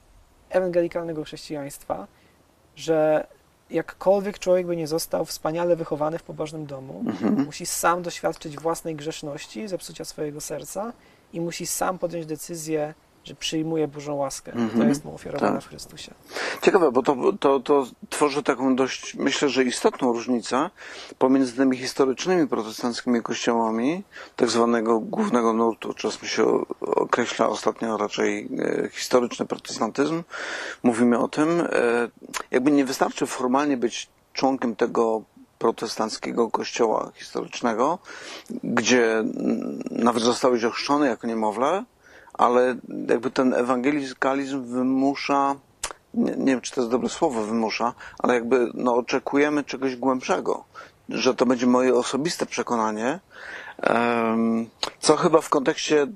ewangelikalnego 0.49 1.23
chrześcijaństwa, 1.23 2.07
że 2.75 3.27
jakkolwiek 3.71 4.39
człowiek 4.39 4.67
by 4.67 4.75
nie 4.77 4.87
został 4.87 5.25
wspaniale 5.25 5.75
wychowany 5.75 6.17
w 6.19 6.23
pobożnym 6.23 6.65
domu, 6.65 7.03
Mhm. 7.07 7.45
musi 7.45 7.65
sam 7.65 8.01
doświadczyć 8.01 8.57
własnej 8.59 8.95
grzeszności, 8.95 9.67
zepsucia 9.67 10.05
swojego 10.05 10.41
serca 10.41 10.93
i 11.33 11.41
musi 11.41 11.65
sam 11.67 11.99
podjąć 11.99 12.25
decyzję, 12.25 12.93
że 13.23 13.35
przyjmuje 13.35 13.87
Bożą 13.87 14.15
łaskę, 14.15 14.51
która 14.51 14.63
Mhm. 14.65 14.89
jest 14.89 15.05
mu 15.05 15.15
ofiarowana 15.15 15.53
Tak. 15.53 15.63
w 15.63 15.67
Chrystusie. 15.67 16.13
Ciekawe, 16.61 16.91
bo 16.91 17.03
to, 17.03 17.15
to, 17.39 17.59
to 17.59 17.85
tworzy 18.09 18.43
taką 18.43 18.75
dość, 18.75 19.15
myślę, 19.15 19.49
że 19.49 19.63
istotną 19.63 20.13
różnicę 20.13 20.69
pomiędzy 21.17 21.53
tymi 21.53 21.77
historycznymi 21.77 22.47
protestanckimi 22.47 23.21
kościołami, 23.21 24.03
tak 24.35 24.49
zwanego 24.49 24.99
głównego 24.99 25.53
nurtu, 25.53 25.93
czasem 25.93 26.27
się 26.27 26.65
określa 26.81 27.49
ostatnio 27.49 27.97
raczej 27.97 28.49
e, 28.59 28.89
historyczny 28.89 29.45
protestantyzm. 29.45 30.23
Mówimy 30.83 31.19
o 31.19 31.27
tym, 31.27 31.61
e, 31.61 31.67
jakby 32.51 32.71
nie 32.71 32.85
wystarczy 32.85 33.25
formalnie 33.25 33.77
być 33.77 34.09
członkiem 34.33 34.75
tego 34.75 35.21
protestanckiego 35.59 36.49
kościoła 36.49 37.11
historycznego, 37.15 37.99
gdzie 38.63 39.19
mm, 39.19 39.83
nawet 39.91 40.23
zostałeś 40.23 40.63
ochrzczony 40.63 41.07
jako 41.07 41.27
niemowlę, 41.27 41.83
ale 42.33 42.75
jakby 43.07 43.31
ten 43.31 43.53
ewangelikalizm 43.53 44.63
wymusza, 44.63 45.55
nie, 46.13 46.35
nie 46.35 46.45
wiem 46.45 46.61
czy 46.61 46.71
to 46.71 46.81
jest 46.81 46.91
dobre 46.91 47.09
słowo, 47.09 47.41
wymusza, 47.41 47.93
ale 48.19 48.33
jakby 48.33 48.71
no, 48.73 48.95
oczekujemy 48.95 49.63
czegoś 49.63 49.95
głębszego, 49.95 50.63
że 51.09 51.35
to 51.35 51.45
będzie 51.45 51.67
moje 51.67 51.95
osobiste 51.95 52.45
przekonanie, 52.45 53.19
co 54.99 55.17
chyba 55.17 55.41
w 55.41 55.49
kontekście 55.49 56.07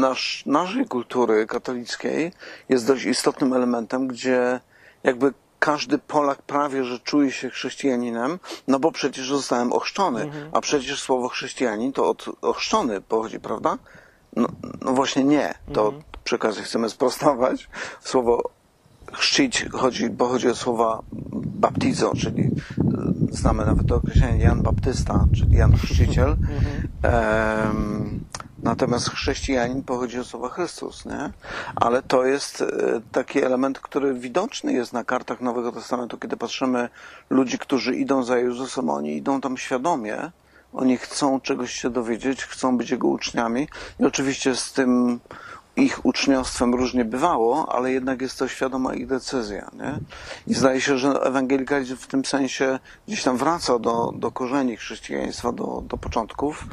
nasz, 0.00 0.42
naszej 0.46 0.86
kultury 0.86 1.46
katolickiej 1.46 2.32
jest 2.68 2.86
dość 2.86 3.04
istotnym 3.04 3.52
elementem, 3.52 4.06
gdzie 4.06 4.60
jakby 5.02 5.32
każdy 5.58 5.98
Polak 5.98 6.42
prawie, 6.42 6.84
że 6.84 6.98
czuje 6.98 7.32
się 7.32 7.50
chrześcijaninem, 7.50 8.38
no 8.68 8.78
bo 8.78 8.92
przecież 8.92 9.28
zostałem 9.28 9.72
ochrzczony, 9.72 10.30
a 10.52 10.60
przecież 10.60 11.02
słowo 11.02 11.28
chrześcijanin 11.28 11.92
to 11.92 12.08
od 12.08 12.26
ochrzczony 12.42 13.00
pochodzi, 13.00 13.40
prawda? 13.40 13.78
No, 14.36 14.48
no 14.84 14.92
właśnie 14.92 15.24
nie. 15.24 15.54
To 15.72 15.92
przy 16.24 16.36
okazji 16.36 16.62
chcemy 16.62 16.90
sprostować. 16.90 17.68
Słowo 18.00 18.50
chrzcić 19.12 19.66
chodzi, 19.72 20.10
pochodzi 20.10 20.48
od 20.48 20.58
słowa 20.58 21.02
baptizo, 21.32 22.12
czyli 22.16 22.42
e, 22.42 22.50
znamy 23.30 23.66
nawet 23.66 23.86
to 23.86 23.96
określenie 23.96 24.44
Jan 24.44 24.62
Baptysta, 24.62 25.26
czyli 25.36 25.56
Jan 25.56 25.76
Chrzciciel. 25.76 26.36
Em, 27.02 28.20
natomiast 28.62 29.10
chrześcijanin 29.10 29.82
pochodzi 29.82 30.18
od 30.18 30.26
słowa 30.26 30.48
Chrystus, 30.48 31.06
nie? 31.06 31.30
Ale 31.76 32.02
to 32.02 32.24
jest 32.26 32.62
e, 32.62 32.66
taki 33.12 33.42
element, 33.42 33.80
który 33.80 34.14
widoczny 34.14 34.72
jest 34.72 34.92
na 34.92 35.04
kartach 35.04 35.40
Nowego 35.40 35.72
Testamentu, 35.72 36.18
kiedy 36.18 36.36
patrzymy 36.36 36.88
ludzi, 37.30 37.58
którzy 37.58 37.96
idą 37.96 38.22
za 38.22 38.38
Jezusem, 38.38 38.90
oni 38.90 39.16
idą 39.16 39.40
tam 39.40 39.56
świadomie, 39.56 40.30
oni 40.72 40.96
chcą 40.96 41.40
czegoś 41.40 41.72
się 41.72 41.90
dowiedzieć, 41.90 42.44
chcą 42.44 42.76
być 42.76 42.90
Jego 42.90 43.08
uczniami 43.08 43.68
i 44.00 44.04
oczywiście 44.04 44.56
z 44.56 44.72
tym 44.72 45.20
ich 45.76 46.06
uczniostwem 46.06 46.74
różnie 46.74 47.04
bywało, 47.04 47.72
ale 47.74 47.92
jednak 47.92 48.22
jest 48.22 48.38
to 48.38 48.48
świadoma 48.48 48.94
ich 48.94 49.06
decyzja. 49.06 49.70
Nie? 49.72 49.98
I 50.46 50.54
zdaje 50.54 50.80
się, 50.80 50.98
że 50.98 51.08
ewangelikalizm 51.08 51.96
w 51.96 52.06
tym 52.06 52.24
sensie 52.24 52.78
gdzieś 53.08 53.22
tam 53.22 53.36
wraca 53.36 53.78
do, 53.78 54.12
do 54.16 54.30
korzeni 54.30 54.76
chrześcijaństwa, 54.76 55.52
do, 55.52 55.82
do 55.86 55.96
początków 55.96 56.64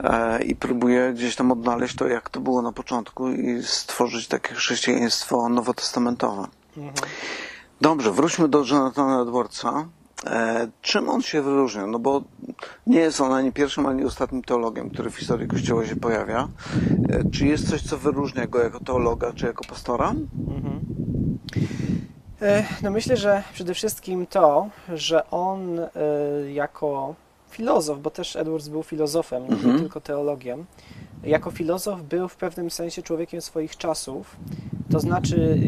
e, 0.00 0.42
i 0.42 0.56
próbuje 0.56 1.12
gdzieś 1.12 1.36
tam 1.36 1.52
odnaleźć 1.52 1.96
to, 1.96 2.08
jak 2.08 2.30
to 2.30 2.40
było 2.40 2.62
na 2.62 2.72
początku 2.72 3.30
i 3.30 3.62
stworzyć 3.62 4.28
takie 4.28 4.54
chrześcijaństwo 4.54 5.48
nowotestamentowe. 5.48 6.46
Dobrze, 7.80 8.12
wróćmy 8.12 8.48
do 8.48 8.64
Jonathana 8.70 9.22
Edwardsa. 9.22 9.88
E, 10.26 10.68
czym 10.82 11.08
on 11.08 11.22
się 11.22 11.42
wyróżnia? 11.42 11.86
No 11.86 11.98
bo 11.98 12.22
nie 12.86 12.98
jest 12.98 13.20
on 13.20 13.32
ani 13.32 13.52
pierwszym, 13.52 13.86
ani 13.86 14.04
ostatnim 14.04 14.42
teologiem, 14.42 14.90
który 14.90 15.10
w 15.10 15.16
historii 15.16 15.48
Kościoła 15.48 15.86
się 15.86 15.96
pojawia. 15.96 16.48
E, 17.08 17.30
czy 17.30 17.46
jest 17.46 17.70
coś, 17.70 17.82
co 17.82 17.98
wyróżnia 17.98 18.46
go 18.46 18.62
jako 18.62 18.80
teologa, 18.80 19.32
czy 19.32 19.46
jako 19.46 19.64
pastora? 19.64 20.14
E, 22.42 22.64
No 22.82 22.90
myślę, 22.90 23.16
że 23.16 23.42
przede 23.52 23.74
wszystkim 23.74 24.26
to, 24.26 24.68
że 24.94 25.30
on 25.30 25.80
jako 26.54 27.14
filozof, 27.50 27.98
bo 28.00 28.10
też 28.10 28.36
Edwards 28.36 28.68
był 28.68 28.82
filozofem, 28.82 29.42
nie 29.42 29.54
Mhm. 29.54 29.78
tylko 29.78 30.00
teologiem, 30.00 30.64
jako 31.24 31.50
filozof 31.50 32.02
był 32.02 32.28
w 32.28 32.36
pewnym 32.36 32.70
sensie 32.70 33.02
człowiekiem 33.02 33.40
swoich 33.40 33.76
czasów, 33.76 34.36
to 34.92 35.00
znaczy 35.00 35.58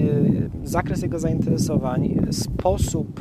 zakres 0.65 1.03
jego 1.03 1.19
zainteresowań, 1.19 2.27
sposób 2.31 3.21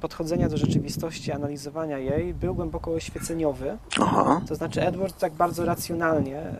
podchodzenia 0.00 0.48
do 0.48 0.56
rzeczywistości, 0.56 1.32
analizowania 1.32 1.98
jej 1.98 2.34
był 2.34 2.54
głęboko 2.54 2.92
oświeceniowy. 2.92 3.78
Aha. 4.00 4.40
To 4.48 4.54
znaczy 4.54 4.82
Edward 4.82 5.18
tak 5.18 5.32
bardzo 5.32 5.64
racjonalnie 5.64 6.38
e, 6.38 6.54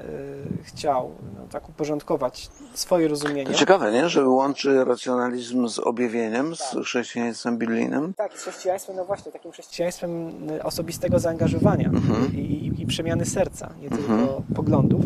chciał 0.63 1.11
no, 1.35 1.47
tak 1.51 1.69
uporządkować 1.69 2.49
swoje 2.75 3.09
rozumienie. 3.09 3.51
To 3.51 3.55
ciekawe, 3.55 3.93
nie? 3.93 4.09
Że 4.09 4.29
łączy 4.29 4.85
racjonalizm 4.85 5.69
z 5.69 5.79
objawieniem, 5.79 6.57
z 6.57 6.77
chrześcijaństwem 6.85 7.59
biblijnym. 7.59 8.15
Tak, 8.15 8.39
z 8.39 8.43
chrześcijaństwem, 8.43 8.97
no 8.97 9.05
właśnie, 9.05 9.33
takim 9.33 9.53
chrześcijaństwem 9.53 10.31
y, 10.51 10.63
osobistego 10.63 11.19
zaangażowania 11.19 11.91
i, 12.33 12.39
i, 12.39 12.83
i 12.83 12.87
przemiany 12.87 13.25
serca, 13.25 13.71
nie 13.83 13.91
tylko 13.91 14.43
poglądów. 14.55 15.05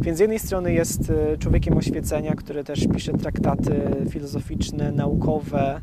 Więc 0.00 0.18
z 0.18 0.20
jednej 0.20 0.38
strony 0.38 0.72
jest 0.72 1.10
y, 1.10 1.38
człowiekiem 1.38 1.76
oświecenia, 1.76 2.34
który 2.34 2.64
też 2.64 2.86
pisze 2.94 3.12
traktaty 3.12 4.06
filozoficzne, 4.10 4.92
naukowe. 4.92 5.80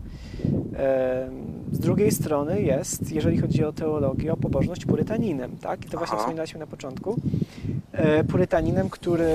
Z 1.72 1.80
drugiej 1.80 2.12
strony 2.12 2.62
jest, 2.62 3.12
jeżeli 3.12 3.38
chodzi 3.38 3.64
o 3.64 3.74
teologię, 3.74 4.34
o 4.34 4.38
pobożność 4.38 4.86
purytaninem, 4.86 5.52
tak? 5.62 5.86
I 5.86 5.90
to 5.90 5.98
właśnie 5.98 6.14
Aha. 6.14 6.18
wspominaliśmy 6.24 6.60
na 6.60 6.68
początku. 6.68 7.16
E, 7.92 8.24
Purytaninem, 8.24 8.90
który 8.90 9.28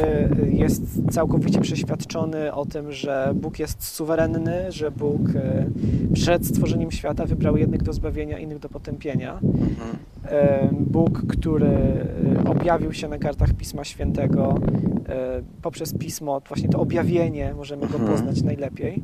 jest 0.51 0.83
całkowicie 1.11 1.61
przeświadczony 1.61 2.55
o 2.55 2.66
tym, 2.66 2.92
że 2.92 3.33
Bóg 3.35 3.59
jest 3.59 3.85
suwerenny, 3.85 4.72
że 4.72 4.90
Bóg 4.90 5.20
e, 5.35 5.66
przed 6.14 6.46
stworzeniem 6.46 6.90
świata 6.90 7.25
wybrał 7.27 7.57
jednych 7.57 7.83
do 7.83 7.92
zbawienia, 7.92 8.38
innych 8.38 8.59
do 8.59 8.68
potępienia. 8.68 9.38
Mhm. 9.42 9.96
E, 10.29 10.68
Bóg, 10.72 11.22
który 11.29 11.70
objawił 12.49 12.92
się 12.92 13.09
na 13.09 13.18
kartach 13.18 13.53
Pisma 13.53 13.85
Świętego, 13.85 14.55
poprzez 15.62 15.94
Pismo, 15.94 16.40
właśnie 16.49 16.68
to 16.68 16.81
objawienie 16.81 17.55
możemy 17.57 17.87
go 17.87 17.94
Mhm. 17.99 18.12
poznać 18.12 18.42
najlepiej. 18.42 19.03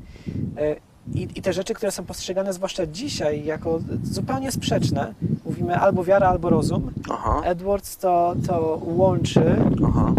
I, 1.15 1.29
I 1.35 1.43
te 1.43 1.53
rzeczy, 1.53 1.75
które 1.75 1.93
są 1.93 2.05
postrzegane 2.05 2.53
zwłaszcza 2.53 2.87
dzisiaj 2.87 3.45
jako 3.45 3.81
zupełnie 4.03 4.53
sprzeczne, 4.53 5.15
mówimy 5.45 5.77
albo 5.77 6.05
wiara, 6.05 6.29
albo 6.29 6.51
rozum. 6.51 6.93
Aha. 7.11 7.41
Edwards 7.45 7.97
to, 7.97 8.35
to 8.47 8.81
łączy 8.83 9.57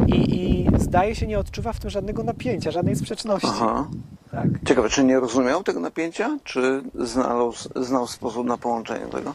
i, 0.07 0.35
i 0.35 0.67
zdaje 0.77 1.15
się 1.15 1.27
nie 1.27 1.39
odczuwa 1.39 1.73
w 1.73 1.79
tym 1.79 1.89
żadnego 1.89 2.23
napięcia, 2.23 2.71
żadnej 2.71 2.95
sprzeczności. 2.95 3.47
Aha. 3.51 3.87
Tak. 4.31 4.47
Ciekawe, 4.65 4.89
czy 4.89 5.03
nie 5.03 5.19
rozumiał 5.19 5.63
tego 5.63 5.79
napięcia, 5.79 6.37
czy 6.43 6.83
znał, 6.99 7.53
znał 7.75 8.07
sposób 8.07 8.47
na 8.47 8.57
połączenie 8.57 9.05
tego? 9.05 9.33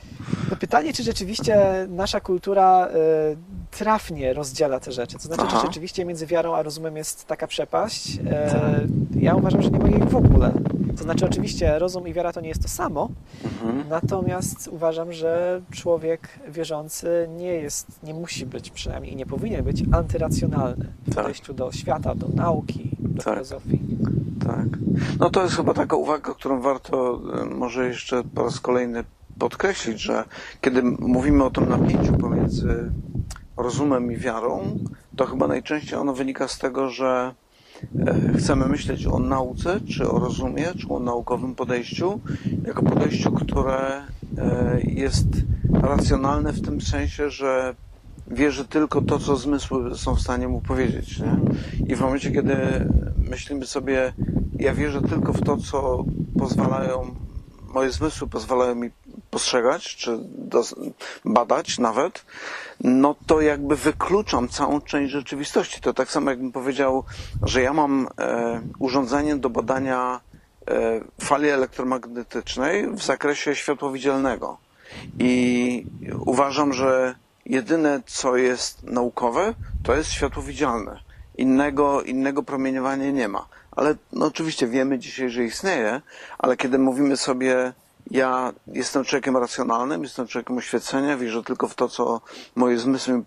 No 0.51 0.57
pytanie, 0.57 0.93
czy 0.93 1.03
rzeczywiście 1.03 1.57
nasza 1.89 2.21
kultura 2.21 2.89
y, 2.89 3.37
trafnie 3.71 4.33
rozdziela 4.33 4.81
te 4.81 4.93
rzeczy. 4.93 5.17
To 5.17 5.23
znaczy, 5.23 5.43
Aha. 5.47 5.61
czy 5.61 5.67
rzeczywiście 5.67 6.05
między 6.05 6.27
wiarą 6.27 6.55
a 6.55 6.63
rozumem 6.63 6.97
jest 6.97 7.25
taka 7.27 7.47
przepaść? 7.47 8.19
E, 8.31 8.81
ja 9.21 9.35
uważam, 9.35 9.63
że 9.63 9.71
nie 9.71 9.79
ma 9.79 9.89
jej 9.89 10.01
w 10.03 10.17
ogóle. 10.17 10.53
To 10.97 11.03
znaczy, 11.05 11.27
oczywiście 11.27 11.79
rozum 11.79 12.09
i 12.09 12.13
wiara 12.13 12.33
to 12.33 12.41
nie 12.41 12.49
jest 12.49 12.63
to 12.63 12.69
samo, 12.69 13.09
Mhm. 13.45 13.89
natomiast 13.89 14.69
uważam, 14.73 15.13
że 15.13 15.61
człowiek 15.71 16.29
wierzący 16.49 17.29
nie 17.37 17.53
jest, 17.53 17.87
nie 18.03 18.15
musi 18.15 18.47
być 18.47 18.71
przynajmniej 18.71 19.13
i 19.13 19.17
nie 19.17 19.27
powinien 19.27 19.65
być 19.65 19.85
antyracjonalny 19.93 20.87
w 21.07 21.15
Tak. 21.15 21.15
podejściu 21.25 21.55
do 21.55 21.73
świata, 21.73 22.15
do 22.15 22.29
nauki, 22.35 22.91
do 22.99 23.23
Tak. 23.23 23.35
filozofii. 23.35 23.81
Tak. 24.47 24.67
No 25.19 25.31
to 25.31 25.43
jest 25.43 25.57
chyba 25.57 25.75
taka 25.75 25.97
uwaga, 25.97 26.35
którą 26.35 26.61
warto 26.61 27.21
e, 27.43 27.45
może 27.45 27.87
jeszcze 27.89 28.23
po 28.35 28.43
raz 28.43 28.61
kolejny 28.61 29.05
podkreślić, 29.39 30.01
że 30.01 30.25
kiedy 30.61 30.83
mówimy 30.83 31.45
o 31.45 31.51
tym 31.51 31.69
napięciu 31.69 32.13
pomiędzy 32.13 32.91
rozumem 33.59 34.13
i 34.13 34.17
wiarą, 34.17 34.79
to 35.17 35.27
chyba 35.27 35.49
najczęściej 35.49 35.99
ono 35.99 36.13
wynika 36.13 36.49
z 36.49 36.59
tego, 36.59 36.91
że 36.91 37.35
e, 38.07 38.39
chcemy 38.39 38.67
myśleć 38.67 39.07
o 39.07 39.19
nauce, 39.19 39.81
czy 39.81 40.11
o 40.11 40.19
rozumie, 40.19 40.67
czy 40.79 40.89
o 40.89 41.01
naukowym 41.01 41.55
podejściu, 41.55 42.21
jako 42.67 42.83
podejściu, 42.83 43.33
które 43.33 44.03
e, 44.39 44.81
jest 44.85 45.27
racjonalne 45.73 46.53
w 46.53 46.63
tym 46.63 46.81
sensie, 46.81 47.31
że 47.31 47.75
wierzy 48.31 48.65
tylko 48.65 49.03
to, 49.03 49.19
co 49.19 49.37
zmysły 49.37 49.95
są 49.99 50.15
w 50.15 50.21
stanie 50.21 50.49
mu 50.49 50.61
powiedzieć. 50.61 51.19
Nie? 51.19 51.37
I 51.87 51.97
w 51.97 52.01
momencie, 52.01 52.31
kiedy 52.31 52.57
myślimy 53.31 53.67
sobie, 53.67 54.13
ja 54.59 54.75
wierzę 54.75 55.03
tylko 55.03 55.33
w 55.33 55.41
to, 55.41 55.57
co 55.57 56.05
pozwalają, 56.39 57.15
moje 57.75 57.91
zmysły 57.91 58.29
pozwalają 58.29 58.75
mi 58.75 58.91
postrzegać, 59.31 59.97
czy 59.97 60.19
badać 61.25 61.79
nawet, 61.79 62.25
no 62.81 63.15
to 63.27 63.41
jakby 63.41 63.77
wykluczam 63.77 64.49
całą 64.49 64.81
część 64.81 65.13
rzeczywistości. 65.13 65.81
To 65.81 65.95
tak 65.95 66.11
samo 66.11 66.31
jakbym 66.31 66.53
powiedział, 66.53 67.05
że 67.43 67.63
ja 67.63 67.73
mam 67.73 68.09
e, 68.19 68.61
urządzenie 68.79 69.37
do 69.37 69.51
badania 69.51 70.21
e, 70.69 71.01
fali 71.21 71.49
elektromagnetycznej 71.49 72.91
w 72.91 73.03
zakresie 73.03 73.55
światłowidzialnego. 73.55 74.59
I 75.19 75.87
uważam, 76.27 76.73
że 76.73 77.15
jedyne, 77.47 78.03
co 78.07 78.37
jest 78.37 78.83
naukowe, 78.83 79.55
to 79.83 79.97
jest 79.97 80.11
światło 80.11 80.43
widzialne. 80.43 81.01
Innego, 81.37 82.03
innego 82.03 82.43
promieniowania 82.43 83.11
nie 83.11 83.29
ma. 83.29 83.47
Ale 83.71 83.95
no, 84.13 84.27
oczywiście 84.27 84.67
wiemy 84.67 84.99
dzisiaj, 84.99 85.31
że 85.31 85.45
istnieje, 85.45 86.01
ale 86.39 86.57
kiedy 86.57 86.79
mówimy 86.79 87.17
sobie, 87.17 87.73
ja 88.11 88.53
jestem 88.67 89.05
człowiekiem 89.05 89.37
racjonalnym, 89.37 90.03
jestem 90.03 90.27
człowiekiem 90.27 90.59
oświecenia, 90.59 91.17
wierzę 91.17 91.43
tylko 91.43 91.69
w 91.69 91.75
to, 91.75 91.89
co 91.89 92.21
moje 92.57 92.79
zmysły 92.79 93.23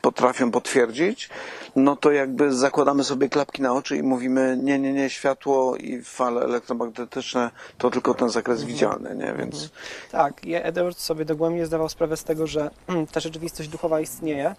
potrafią 0.00 0.50
potwierdzić, 0.50 1.30
no 1.76 1.96
to 1.96 2.12
jakby 2.12 2.52
zakładamy 2.52 3.04
sobie 3.04 3.28
klapki 3.28 3.62
na 3.62 3.72
oczy 3.72 3.96
i 3.96 4.02
mówimy, 4.02 4.58
nie, 4.62 4.78
nie, 4.78 4.92
nie, 4.92 5.10
światło 5.10 5.76
i 5.76 6.02
fale 6.02 6.40
elektromagnetyczne 6.40 7.50
to 7.78 7.90
tylko 7.90 8.14
ten 8.14 8.28
zakres 8.28 8.64
widzialny, 8.64 9.16
nie? 9.16 9.34
Więc 9.38 9.70
Tak, 10.10 10.44
i 10.44 10.54
Edward 10.54 10.98
sobie 10.98 11.24
dogłębnie 11.24 11.66
zdawał 11.66 11.88
sprawę 11.88 12.16
z 12.16 12.24
tego, 12.24 12.46
że 12.46 12.70
ta 13.12 13.20
rzeczywistość 13.20 13.68
duchowa 13.68 14.00
istnieje, 14.00 14.54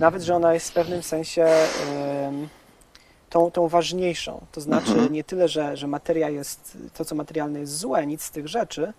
nawet, 0.00 0.22
że 0.22 0.36
ona 0.36 0.54
jest 0.54 0.70
w 0.70 0.72
pewnym 0.72 1.02
sensie 1.02 1.44
em, 1.44 2.48
tą, 3.34 3.50
tą 3.50 3.68
ważniejszą. 3.68 4.40
To 4.52 4.60
znaczy 4.60 5.08
nie 5.10 5.24
tyle, 5.24 5.48
że, 5.48 5.76
że 5.76 5.86
materia 5.86 6.30
jest, 6.30 6.78
to 6.94 7.04
co 7.04 7.14
materialne 7.14 7.60
jest 7.60 7.78
złe, 7.78 8.06
nic 8.06 8.22
z 8.22 8.30
tych 8.30 8.48
rzeczy, 8.48 8.92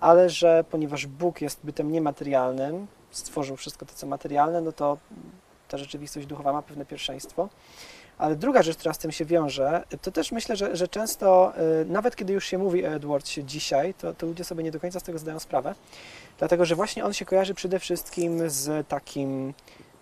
ale 0.00 0.30
że 0.30 0.64
ponieważ 0.70 1.06
Bóg 1.06 1.40
jest 1.40 1.60
bytem 1.64 1.92
niematerialnym, 1.92 2.86
stworzył 3.10 3.56
wszystko 3.56 3.86
to, 3.86 3.94
co 3.94 4.06
materialne, 4.06 4.60
no 4.60 4.72
to 4.72 4.98
ta 5.68 5.78
rzeczywistość 5.78 6.26
duchowa 6.26 6.52
ma 6.52 6.62
pewne 6.62 6.86
pierwszeństwo. 6.86 7.48
Ale 8.18 8.36
druga 8.36 8.62
rzecz, 8.62 8.76
która 8.76 8.94
z 8.94 8.98
tym 8.98 9.12
się 9.12 9.24
wiąże, 9.24 9.84
to 10.02 10.10
też 10.10 10.32
myślę, 10.32 10.56
że, 10.56 10.76
że 10.76 10.88
często, 10.88 11.52
y, 11.82 11.84
nawet 11.84 12.16
kiedy 12.16 12.32
już 12.32 12.46
się 12.46 12.58
mówi 12.58 12.86
o 12.86 12.88
Edwardsie 12.88 13.44
dzisiaj, 13.44 13.94
to, 13.94 14.14
to 14.14 14.26
ludzie 14.26 14.44
sobie 14.44 14.64
nie 14.64 14.70
do 14.70 14.80
końca 14.80 15.00
z 15.00 15.02
tego 15.02 15.18
zdają 15.18 15.38
sprawę, 15.38 15.74
dlatego 16.38 16.64
że 16.64 16.74
właśnie 16.74 17.04
on 17.04 17.12
się 17.12 17.24
kojarzy 17.24 17.54
przede 17.54 17.78
wszystkim 17.78 18.50
z 18.50 18.88
takim 18.88 19.54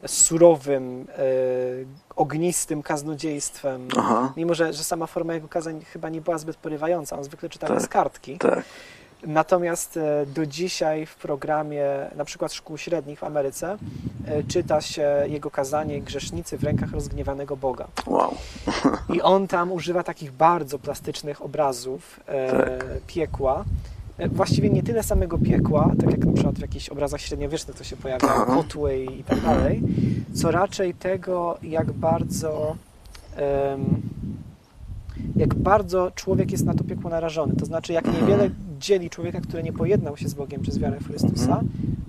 surowym, 0.06 1.06
y, 1.18 1.86
ognistym 2.16 2.82
kaznodziejstwem. 2.82 3.88
aha, 3.98 4.32
Mimo, 4.36 4.54
że, 4.54 4.72
że 4.72 4.84
sama 4.84 5.06
forma 5.06 5.34
jego 5.34 5.48
kazań 5.48 5.84
chyba 5.84 6.08
nie 6.08 6.20
była 6.20 6.38
zbyt 6.38 6.56
porywająca, 6.56 7.18
on 7.18 7.24
zwykle 7.24 7.48
czytał 7.48 7.68
Tak. 7.68 7.82
z 7.82 7.86
kartki. 7.88 8.38
tak, 8.38 8.64
Natomiast 9.26 9.96
e, 9.96 10.26
do 10.26 10.46
dzisiaj 10.46 11.06
w 11.06 11.14
programie 11.16 11.84
na 12.16 12.24
przykład 12.24 12.52
szkół 12.52 12.78
średnich 12.78 13.18
w 13.18 13.24
Ameryce 13.24 13.76
e, 14.26 14.42
czyta 14.44 14.80
się 14.80 15.24
jego 15.28 15.50
kazanie 15.50 16.00
Grzesznicy 16.00 16.58
w 16.58 16.64
rękach 16.64 16.92
rozgniewanego 16.92 17.56
Boga. 17.56 17.86
wow, 18.06 18.34
I 19.14 19.22
on 19.22 19.48
tam 19.48 19.72
używa 19.72 20.02
takich 20.02 20.32
bardzo 20.32 20.78
plastycznych 20.78 21.42
obrazów 21.42 22.20
e, 22.26 22.50
Tak. 22.78 22.84
piekła. 23.06 23.64
E, 24.18 24.28
Właściwie 24.28 24.70
nie 24.70 24.82
tyle 24.82 25.02
samego 25.02 25.38
piekła, 25.38 25.90
tak 26.00 26.10
jak 26.10 26.24
na 26.26 26.32
przykład 26.32 26.54
w 26.54 26.60
jakichś 26.60 26.88
obrazach 26.88 27.20
średniowiecznych 27.20 27.76
to 27.76 27.84
się 27.84 27.96
pojawia, 27.96 28.28
Aha. 28.30 28.58
Otway 28.58 29.20
i 29.20 29.24
tak 29.24 29.40
dalej, 29.40 29.82
co 30.34 30.50
raczej 30.50 30.94
tego, 30.94 31.58
jak 31.62 31.92
bardzo 31.92 32.76
em, 33.36 33.84
jak 35.36 35.54
bardzo 35.54 36.10
człowiek 36.14 36.52
jest 36.52 36.64
na 36.64 36.74
to 36.74 36.84
piekło 36.84 37.10
narażony. 37.10 37.56
To 37.56 37.66
znaczy, 37.66 37.92
jak 37.92 38.06
niewiele 38.20 38.50
dzieli 38.78 39.10
człowieka, 39.10 39.40
który 39.40 39.62
nie 39.62 39.72
pojednał 39.72 40.16
się 40.16 40.28
z 40.28 40.34
Bogiem 40.34 40.62
przez 40.62 40.78
wiarę 40.78 40.96
w 41.00 41.06
Chrystusa, 41.08 41.60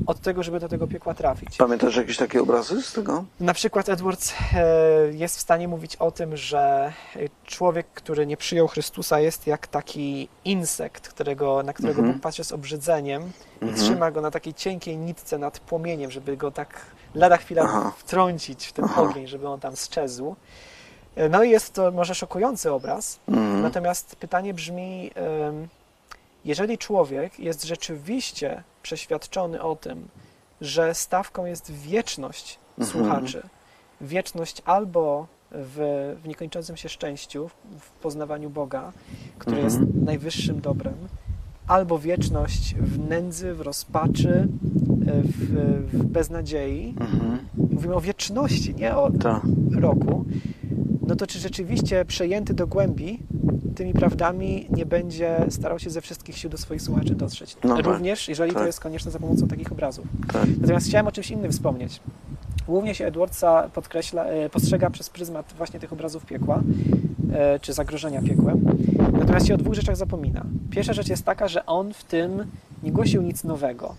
od 0.06 0.20
tego, 0.20 0.44
żeby 0.44 0.60
do 0.60 0.70
tego 0.70 0.88
piekła 0.88 1.14
trafić. 1.14 1.58
Pamiętasz 1.58 1.96
jakieś 1.96 2.18
takie 2.18 2.42
obrazy 2.42 2.82
z 2.82 2.94
tego? 2.94 3.24
Na 3.40 3.54
przykład 3.54 3.90
Edwards 3.90 4.34
e, 4.54 4.64
jest 5.14 5.38
w 5.38 5.40
stanie 5.40 5.68
mówić 5.68 5.96
o 5.96 6.12
tym, 6.12 6.38
że 6.38 6.94
człowiek, 7.46 7.88
który 7.94 8.26
nie 8.28 8.38
przyjął 8.38 8.68
Chrystusa, 8.68 9.20
jest 9.20 9.48
jak 9.48 9.68
taki 9.68 10.28
insekt, 10.46 11.08
którego, 11.08 11.64
na 11.64 11.74
którego 11.74 12.00
Mhm. 12.00 12.14
Bóg 12.14 12.24
patrzy 12.24 12.44
z 12.44 12.52
obrzydzeniem 12.52 13.22
i 13.62 13.66
Mhm. 13.66 13.82
trzyma 13.84 14.12
go 14.12 14.22
na 14.22 14.32
takiej 14.32 14.54
cienkiej 14.54 14.98
nitce 14.98 15.38
nad 15.38 15.60
płomieniem, 15.60 16.12
żeby 16.12 16.38
go 16.38 16.52
tak 16.52 16.86
lada 17.16 17.38
chwila 17.38 17.62
Aha. 17.66 17.92
wtrącić 17.98 18.66
w 18.68 18.74
ten 18.74 18.86
Aha. 18.86 19.02
ogień, 19.02 19.28
żeby 19.28 19.48
on 19.48 19.60
tam 19.60 19.76
sczezł. 19.76 20.36
E, 21.16 21.30
No 21.30 21.44
i 21.44 21.50
jest 21.50 21.74
to 21.74 21.92
może 21.92 22.16
szokujący 22.16 22.72
obraz, 22.72 23.20
Mhm. 23.28 23.62
Natomiast 23.62 24.16
pytanie 24.16 24.54
brzmi, 24.54 25.12
jeżeli 26.46 26.78
człowiek 26.78 27.40
jest 27.40 27.64
rzeczywiście 27.64 28.64
przeświadczony 28.84 29.62
o 29.62 29.76
tym, 29.76 30.08
że 30.62 30.94
stawką 30.96 31.46
jest 31.46 31.72
wieczność 31.72 32.60
Mhm. 32.80 32.88
słuchaczy, 33.06 33.42
wieczność 34.02 34.62
albo 34.66 35.28
w, 35.52 36.16
w 36.24 36.28
niekończącym 36.28 36.78
się 36.78 36.90
szczęściu, 36.90 37.50
w- 37.80 37.90
poznawaniu 37.92 38.50
Boga, 38.50 38.92
który 39.40 39.58
Mhm. 39.62 39.66
jest 39.84 39.94
najwyższym 40.06 40.62
dobrem, 40.62 40.94
albo 41.68 42.00
wieczność 42.00 42.76
w 42.76 43.10
nędzy, 43.10 43.54
w 43.54 43.62
rozpaczy, 43.62 44.48
e, 45.08 45.22
w, 45.22 45.38
w 45.92 46.04
beznadziei. 46.06 46.96
Mhm. 47.00 47.40
Mówimy 47.72 47.96
o 47.96 48.02
wieczności, 48.02 48.76
nie 48.76 48.96
o 48.96 49.12
Tak. 49.12 49.42
roku, 49.72 50.26
no 51.10 51.16
to 51.16 51.28
czy 51.28 51.40
rzeczywiście 51.40 52.06
przejęty 52.06 52.54
do 52.54 52.68
głębi 52.68 53.20
tymi 53.76 53.94
prawdami 53.94 54.68
nie 54.70 54.86
będzie 54.86 55.46
starał 55.50 55.80
się 55.80 55.90
ze 55.90 56.02
wszystkich 56.02 56.38
sił 56.38 56.50
do 56.50 56.58
swoich 56.58 56.82
słuchaczy 56.82 57.16
dotrzeć. 57.16 57.58
No 57.64 57.76
tak, 57.76 57.86
Również, 57.86 58.30
jeżeli 58.30 58.52
to 58.52 58.58
tak. 58.58 58.68
jest 58.68 58.80
konieczne 58.80 59.12
za 59.12 59.20
pomocą 59.20 59.48
takich 59.48 59.72
obrazów. 59.72 60.08
Tak. 60.34 60.48
Natomiast 60.62 60.88
chciałem 60.88 61.08
o 61.08 61.12
czymś 61.12 61.32
innym 61.32 61.52
wspomnieć. 61.52 62.00
Głównie 62.68 62.96
się 62.96 63.06
Edwardsa 63.06 63.70
podkreśla, 63.74 64.26
e, 64.26 64.50
postrzega 64.50 64.90
przez 64.90 65.10
pryzmat 65.10 65.54
właśnie 65.58 65.80
tych 65.80 65.94
obrazów 65.94 66.26
piekła, 66.26 66.62
e, 67.34 67.60
czy 67.60 67.74
zagrożenia 67.74 68.22
piekłem. 68.22 68.66
Natomiast 69.14 69.48
się 69.48 69.54
o 69.54 69.58
dwóch 69.58 69.74
rzeczach 69.74 69.96
zapomina. 69.96 70.46
Pierwsza 70.70 70.94
rzecz 70.94 71.08
jest 71.08 71.26
taka, 71.26 71.48
że 71.48 71.66
on 71.66 71.94
w 71.94 72.04
tym 72.04 72.46
nie 72.84 72.92
głosił 72.92 73.22
nic 73.22 73.44
nowego. 73.44 73.96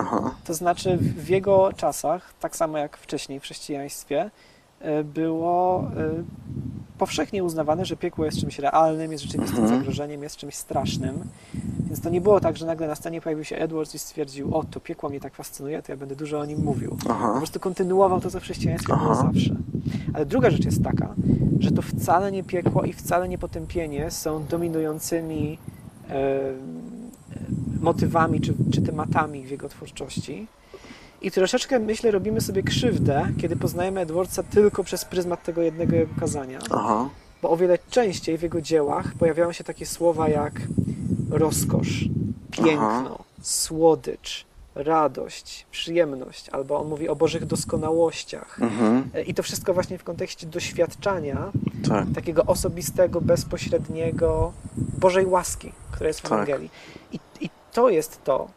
Aha. 0.00 0.34
To 0.44 0.54
znaczy 0.54 0.96
w 0.96 1.28
jego 1.28 1.72
czasach, 1.76 2.34
tak 2.40 2.56
samo 2.56 2.78
jak 2.78 2.96
wcześniej 2.96 3.40
w 3.40 3.42
chrześcijaństwie, 3.42 4.30
było 5.04 5.80
e, 5.96 6.22
powszechnie 6.98 7.44
uznawane, 7.44 7.84
że 7.84 7.96
piekło 7.96 8.24
jest 8.24 8.38
czymś 8.40 8.58
realnym, 8.58 9.12
jest 9.12 9.24
rzeczywistym 9.24 9.58
Mhm. 9.62 9.78
zagrożeniem, 9.78 10.22
jest 10.22 10.36
czymś 10.36 10.54
strasznym. 10.54 11.18
Więc 11.86 12.00
to 12.00 12.10
nie 12.10 12.20
było 12.20 12.40
tak, 12.40 12.56
że 12.56 12.66
nagle 12.66 12.86
na 12.88 12.94
scenie 12.94 13.20
pojawił 13.20 13.44
się 13.44 13.56
Edwards 13.56 13.94
i 13.94 13.98
stwierdził, 13.98 14.56
o, 14.56 14.64
to 14.64 14.80
piekło 14.80 15.08
mnie 15.08 15.20
tak 15.20 15.34
fascynuje, 15.34 15.82
to 15.82 15.92
ja 15.92 15.96
będę 15.98 16.16
dużo 16.16 16.40
o 16.40 16.44
nim 16.44 16.64
mówił. 16.64 16.96
Po 17.06 17.10
Aha. 17.10 17.34
prostu 17.36 17.60
kontynuował 17.60 18.20
to, 18.20 18.30
co 18.30 18.40
w 18.40 18.42
chrześcijaństwie 18.42 18.96
było 18.96 19.14
zawsze. 19.14 19.54
Ale 20.14 20.26
druga 20.26 20.50
rzecz 20.50 20.64
jest 20.64 20.84
taka, 20.84 21.14
że 21.58 21.70
to 21.70 21.82
wcale 21.82 22.32
nie 22.32 22.44
piekło 22.44 22.82
i 22.84 22.92
wcale 22.92 23.28
nie 23.28 23.38
potępienie 23.38 24.10
są 24.10 24.44
dominującymi 24.46 25.58
e, 26.10 26.40
motywami 27.80 28.40
czy, 28.40 28.54
czy 28.74 28.82
tematami 28.82 29.46
w 29.46 29.50
jego 29.50 29.68
twórczości. 29.68 30.46
I 31.22 31.30
troszeczkę, 31.30 31.78
myślę, 31.78 32.10
robimy 32.10 32.40
sobie 32.40 32.62
krzywdę, 32.62 33.28
kiedy 33.40 33.56
poznajemy 33.56 34.00
Edwardsa 34.00 34.42
tylko 34.42 34.84
przez 34.84 35.04
pryzmat 35.04 35.42
tego 35.42 35.62
jednego 35.62 35.96
jego 35.96 36.14
kazania, 36.20 36.58
Aha. 36.70 37.08
bo 37.42 37.50
o 37.50 37.56
wiele 37.56 37.78
częściej 37.90 38.38
w 38.38 38.42
jego 38.42 38.60
dziełach 38.60 39.14
pojawiają 39.18 39.52
się 39.52 39.64
takie 39.64 39.86
słowa 39.86 40.28
jak 40.28 40.52
rozkosz, 41.30 42.04
piękno, 42.50 43.18
słodycz, 43.42 44.44
radość, 44.74 45.66
przyjemność, 45.70 46.48
albo 46.48 46.80
on 46.80 46.88
mówi 46.88 47.08
o 47.08 47.16
bożych 47.16 47.46
doskonałościach. 47.46 48.58
Mhm. 48.62 49.10
E, 49.14 49.22
I 49.22 49.34
to 49.34 49.42
wszystko 49.42 49.74
właśnie 49.74 49.98
w 49.98 50.04
kontekście 50.04 50.46
doświadczania 50.46 51.50
Tak. 51.88 52.06
takiego 52.14 52.44
osobistego, 52.46 53.20
bezpośredniego 53.20 54.52
Bożej 54.76 55.26
łaski, 55.26 55.72
która 55.90 56.08
jest 56.08 56.20
w 56.20 56.22
Tak. 56.22 56.32
Ewangelii. 56.32 56.70
I, 57.12 57.18
I 57.40 57.50
to 57.72 57.90
jest 57.90 58.24
to, 58.24 58.48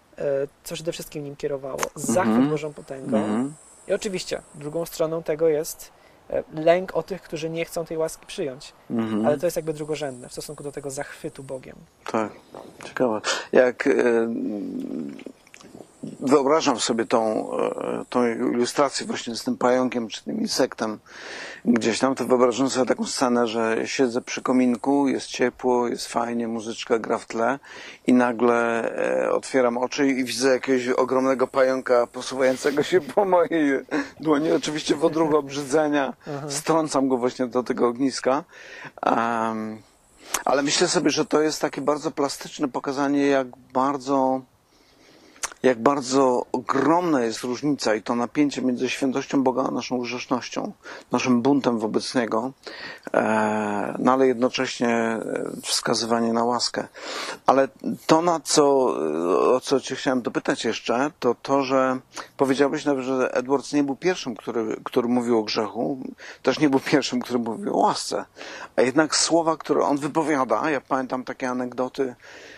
co 0.63 0.75
przede 0.75 0.91
wszystkim 0.91 1.23
nim 1.23 1.35
kierowało. 1.35 1.79
Zachwyt 1.95 2.27
Mhm. 2.27 2.49
Bożą 2.49 2.73
potęgą. 2.73 3.17
Mhm. 3.17 3.53
I 3.87 3.93
oczywiście 3.93 4.41
drugą 4.55 4.85
stroną 4.85 5.23
tego 5.23 5.47
jest 5.47 5.91
e, 6.29 6.43
lęk 6.53 6.95
o 6.95 7.03
tych, 7.03 7.21
którzy 7.21 7.49
nie 7.49 7.65
chcą 7.65 7.85
tej 7.85 7.97
łaski 7.97 8.25
przyjąć. 8.25 8.73
Mhm. 8.89 9.25
Ale 9.25 9.37
to 9.37 9.47
jest 9.47 9.55
jakby 9.55 9.73
drugorzędne 9.73 10.29
w 10.29 10.31
stosunku 10.31 10.63
do 10.63 10.71
tego 10.71 10.91
zachwytu 10.91 11.43
Bogiem. 11.43 11.75
Tak, 12.11 12.31
ciekawe. 12.85 13.21
Jak 13.51 13.87
e, 13.87 13.91
wyobrażam 16.19 16.79
sobie 16.79 17.05
tą, 17.05 17.51
e, 17.59 18.05
tą 18.09 18.27
ilustrację 18.27 19.07
właśnie 19.07 19.35
z 19.35 19.43
tym 19.43 19.57
pająkiem 19.57 20.07
czy 20.07 20.23
tym 20.23 20.41
insektem 20.41 20.99
gdzieś 21.65 21.99
tam, 21.99 22.15
to 22.15 22.25
wyobrażam 22.25 22.69
sobie 22.69 22.85
taką 22.85 23.05
scenę, 23.05 23.47
że 23.47 23.77
siedzę 23.85 24.21
przy 24.21 24.41
kominku, 24.41 25.07
jest 25.07 25.27
ciepło, 25.27 25.87
jest 25.87 26.07
fajnie, 26.07 26.47
muzyczka 26.47 26.99
gra 26.99 27.17
w 27.17 27.25
tle 27.25 27.59
i 28.07 28.13
nagle 28.13 28.91
e, 29.25 29.31
otwieram 29.31 29.77
oczy 29.77 30.07
i 30.07 30.23
widzę 30.23 30.49
jakiegoś 30.49 30.87
ogromnego 30.87 31.47
pająka 31.47 32.07
posuwającego 32.07 32.83
się 32.83 33.01
po 33.01 33.25
mojej 33.25 33.79
dłoni. 34.19 34.51
Oczywiście 34.51 34.95
w 34.95 35.05
odruchu 35.05 35.37
obrzydzenia 35.37 36.13
strącam 36.49 37.07
go 37.07 37.17
właśnie 37.17 37.47
do 37.47 37.63
tego 37.63 37.87
ogniska. 37.87 38.43
Em, 39.01 39.81
ale 40.45 40.63
myślę 40.63 40.87
sobie, 40.87 41.09
że 41.09 41.25
to 41.25 41.41
jest 41.41 41.61
takie 41.61 41.81
bardzo 41.81 42.11
plastyczne 42.11 42.67
pokazanie, 42.67 43.27
jak 43.27 43.47
bardzo 43.73 44.41
jak 45.65 45.81
bardzo 45.81 46.45
ogromna 46.51 47.21
jest 47.21 47.43
różnica 47.43 47.95
i 47.95 48.01
to 48.01 48.15
napięcie 48.15 48.61
między 48.61 48.89
świętością 48.89 49.43
Boga 49.43 49.63
a 49.67 49.71
naszą 49.71 49.99
grzesznością, 49.99 50.71
naszym 51.11 51.41
buntem 51.41 51.79
wobec 51.79 52.15
Niego, 52.15 52.51
e, 53.13 53.95
no 53.99 54.13
ale 54.13 54.27
jednocześnie 54.27 54.89
e, 54.89 55.21
wskazywanie 55.63 56.33
na 56.33 56.43
łaskę. 56.43 56.87
Ale 57.45 57.67
to, 58.05 58.21
na 58.21 58.39
co, 58.39 58.85
o 59.55 59.59
co 59.59 59.79
Cię 59.79 59.95
chciałem 59.95 60.21
dopytać 60.21 60.65
jeszcze, 60.65 61.11
to 61.19 61.35
to, 61.41 61.63
że 61.63 61.99
powiedziałeś 62.37 62.85
nawet, 62.85 63.05
że 63.05 63.33
Edwards 63.33 63.73
nie 63.73 63.83
był 63.83 63.95
pierwszym, 63.95 64.35
który, 64.35 64.75
który 64.83 65.07
mówił 65.07 65.39
o 65.39 65.43
grzechu, 65.43 65.99
też 66.43 66.59
nie 66.59 66.69
był 66.69 66.79
pierwszym, 66.79 67.19
który 67.19 67.39
mówił 67.39 67.73
o 67.73 67.79
łasce. 67.79 68.25
A 68.75 68.81
jednak 68.81 69.15
słowa, 69.15 69.57
które 69.57 69.81
on 69.81 69.97
wypowiada, 69.97 70.69
ja 70.69 70.81
pamiętam 70.81 71.23
takie 71.23 71.49
anegdoty, 71.49 72.15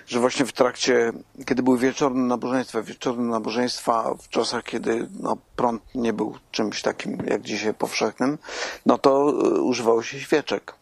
że 0.08 0.20
właśnie 0.20 0.46
w 0.46 0.52
trakcie, 0.52 1.12
kiedy 1.46 1.64
były 1.64 1.78
wieczorne 1.78 2.24
nabożeństwa, 2.24 2.82
nabożeństwa 3.18 4.14
w 4.22 4.30
czasach, 4.30 4.64
kiedy 4.64 5.08
no, 5.20 5.38
prąd 5.56 5.82
nie 5.96 6.14
był 6.14 6.36
czymś 6.52 6.82
takim 6.82 7.18
jak 7.28 7.42
dzisiaj 7.42 7.74
powszechnym, 7.74 8.38
no 8.86 8.98
to 8.98 9.30
y, 9.30 9.62
używało 9.62 10.04
się 10.04 10.20
świeczek. 10.20 10.74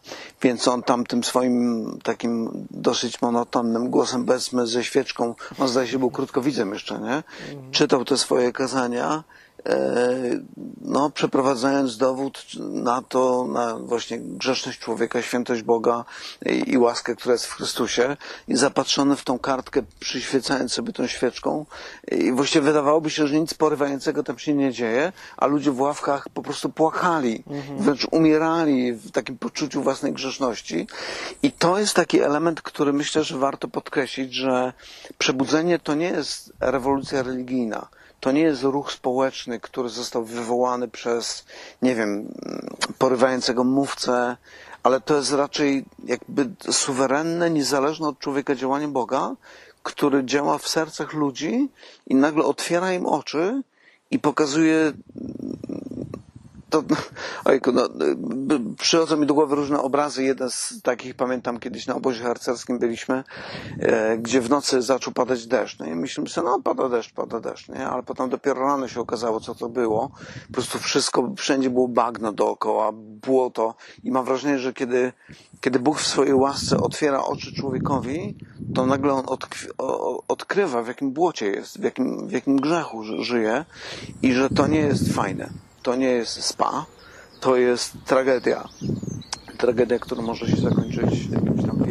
Więc 0.42 0.68
on 0.68 0.82
tam 0.82 1.06
tym 1.06 1.24
swoim 1.24 1.98
takim 2.02 2.50
dosyć 2.70 3.22
monotonnym 3.22 3.90
głosem 3.90 4.24
bez 4.24 4.50
ze 4.64 4.84
świeczką, 4.84 5.34
on 5.58 5.68
zdaje 5.68 5.88
się 5.88 5.98
był 5.98 6.10
krótkowidzem 6.10 6.72
jeszcze, 6.72 6.98
nie? 6.98 7.22
Czytał 7.72 8.04
te 8.04 8.16
swoje 8.16 8.52
kazania, 8.52 9.24
no, 10.82 11.10
przeprowadzając 11.10 11.96
dowód 11.96 12.42
na 12.58 13.02
to, 13.02 13.46
na 13.46 13.78
właśnie 13.78 14.18
grzeszność 14.18 14.78
człowieka, 14.78 15.22
świętość 15.22 15.62
Boga 15.62 16.04
i, 16.46 16.72
i 16.72 16.78
łaskę, 16.78 17.16
która 17.16 17.32
jest 17.32 17.46
w 17.46 17.52
Chrystusie 17.52 18.16
i 18.48 18.56
zapatrzony 18.56 19.16
w 19.16 19.24
tą 19.24 19.38
kartkę, 19.38 19.82
przyświecając 20.00 20.72
sobie 20.72 20.92
tą 20.92 21.06
świeczką 21.06 21.66
i 22.12 22.32
właściwie 22.32 22.64
wydawałoby 22.64 23.10
się, 23.10 23.26
że 23.26 23.40
nic 23.40 23.54
porywającego 23.54 24.22
tam 24.22 24.38
się 24.38 24.54
nie 24.54 24.72
dzieje, 24.72 25.12
a 25.36 25.46
ludzie 25.46 25.70
w 25.70 25.80
ławkach 25.80 26.28
po 26.28 26.42
prostu 26.42 26.68
płakali, 26.68 27.44
wręcz 27.78 28.06
umierali 28.10 28.92
w 28.92 29.10
takim 29.10 29.38
poczuciu 29.38 29.82
własnej 29.82 30.12
grzeszności 30.12 30.86
i 31.42 31.52
to 31.52 31.78
jest 31.78 31.94
taki 31.94 32.20
element, 32.20 32.62
który 32.62 32.92
myślę, 32.92 33.24
że 33.24 33.38
warto 33.38 33.68
podkreślić, 33.68 34.34
że 34.34 34.72
przebudzenie 35.18 35.78
to 35.78 35.94
nie 35.94 36.08
jest 36.08 36.52
rewolucja 36.60 37.22
religijna. 37.22 37.88
To 38.26 38.32
nie 38.32 38.42
jest 38.42 38.62
ruch 38.62 38.92
społeczny, 38.92 39.60
który 39.60 39.88
został 39.88 40.24
wywołany 40.24 40.88
przez, 40.88 41.44
nie 41.82 41.94
wiem, 41.94 42.34
porywającego 42.98 43.64
mówcę, 43.64 44.36
ale 44.82 45.00
to 45.00 45.16
jest 45.16 45.32
raczej 45.32 45.84
jakby 46.04 46.50
suwerenne, 46.70 47.50
niezależne 47.50 48.08
od 48.08 48.18
człowieka 48.18 48.54
działanie 48.54 48.88
Boga, 48.88 49.34
który 49.82 50.24
działa 50.24 50.58
w 50.58 50.68
sercach 50.68 51.12
ludzi 51.12 51.68
i 52.06 52.14
nagle 52.14 52.44
otwiera 52.44 52.92
im 52.92 53.06
oczy 53.06 53.62
i 54.10 54.18
pokazuje 54.18 54.92
to, 56.70 56.82
ojku, 57.44 57.72
no, 57.72 57.88
b- 58.16 58.58
przychodzą 58.78 59.16
mi 59.16 59.26
do 59.26 59.34
głowy 59.34 59.56
różne 59.56 59.80
obrazy. 59.82 60.24
Jeden 60.24 60.50
z 60.50 60.82
takich, 60.82 61.14
pamiętam, 61.14 61.58
kiedyś 61.58 61.86
na 61.86 61.94
obozie 61.94 62.22
harcerskim 62.22 62.78
byliśmy, 62.78 63.24
e, 63.80 64.18
gdzie 64.18 64.40
w 64.40 64.50
nocy 64.50 64.82
zaczął 64.82 65.12
padać 65.12 65.46
deszcz. 65.46 65.78
No 65.78 65.86
i 65.86 65.94
myślimy 65.94 66.28
sobie, 66.28 66.46
no 66.48 66.60
pada 66.64 66.88
deszcz, 66.88 67.12
pada 67.12 67.40
deszcz, 67.40 67.68
nie? 67.68 67.86
Ale 67.88 68.02
potem 68.02 68.30
dopiero 68.30 68.60
rano 68.60 68.88
się 68.88 69.00
okazało, 69.00 69.40
co 69.40 69.54
to 69.54 69.68
było. 69.68 70.10
Po 70.46 70.52
prostu 70.52 70.78
wszystko, 70.78 71.32
wszędzie 71.36 71.70
było 71.70 71.88
bagno 71.88 72.32
dookoła, 72.32 72.92
błoto. 72.94 73.74
I 74.04 74.10
mam 74.10 74.24
wrażenie, 74.24 74.58
że 74.58 74.72
kiedy, 74.72 75.12
kiedy 75.60 75.78
Bóg 75.78 75.98
w 75.98 76.06
swojej 76.06 76.34
łasce 76.34 76.76
otwiera 76.80 77.24
oczy 77.24 77.52
człowiekowi, 77.54 78.36
to 78.74 78.86
nagle 78.86 79.12
on 79.12 79.24
odkwi- 79.24 79.70
o- 79.78 80.22
odkrywa, 80.28 80.82
w 80.82 80.88
jakim 80.88 81.10
błocie 81.12 81.46
jest, 81.46 81.80
w 81.80 81.82
jakim, 81.82 82.28
w 82.28 82.32
jakim 82.32 82.56
grzechu 82.56 83.02
ży- 83.02 83.24
żyje 83.24 83.64
i 84.22 84.32
że 84.32 84.50
to 84.50 84.66
nie 84.66 84.78
jest 84.78 85.12
fajne 85.12 85.65
to 85.86 85.96
nie 85.96 86.06
jest 86.06 86.42
spa, 86.42 86.86
to 87.40 87.56
jest 87.56 87.92
tragedia. 88.04 88.68
Tragedia, 89.58 89.98
która 89.98 90.22
może 90.22 90.46
się 90.46 90.56
zakończyć 90.56 91.26
jakimś 91.30 91.66
tam 91.66 91.85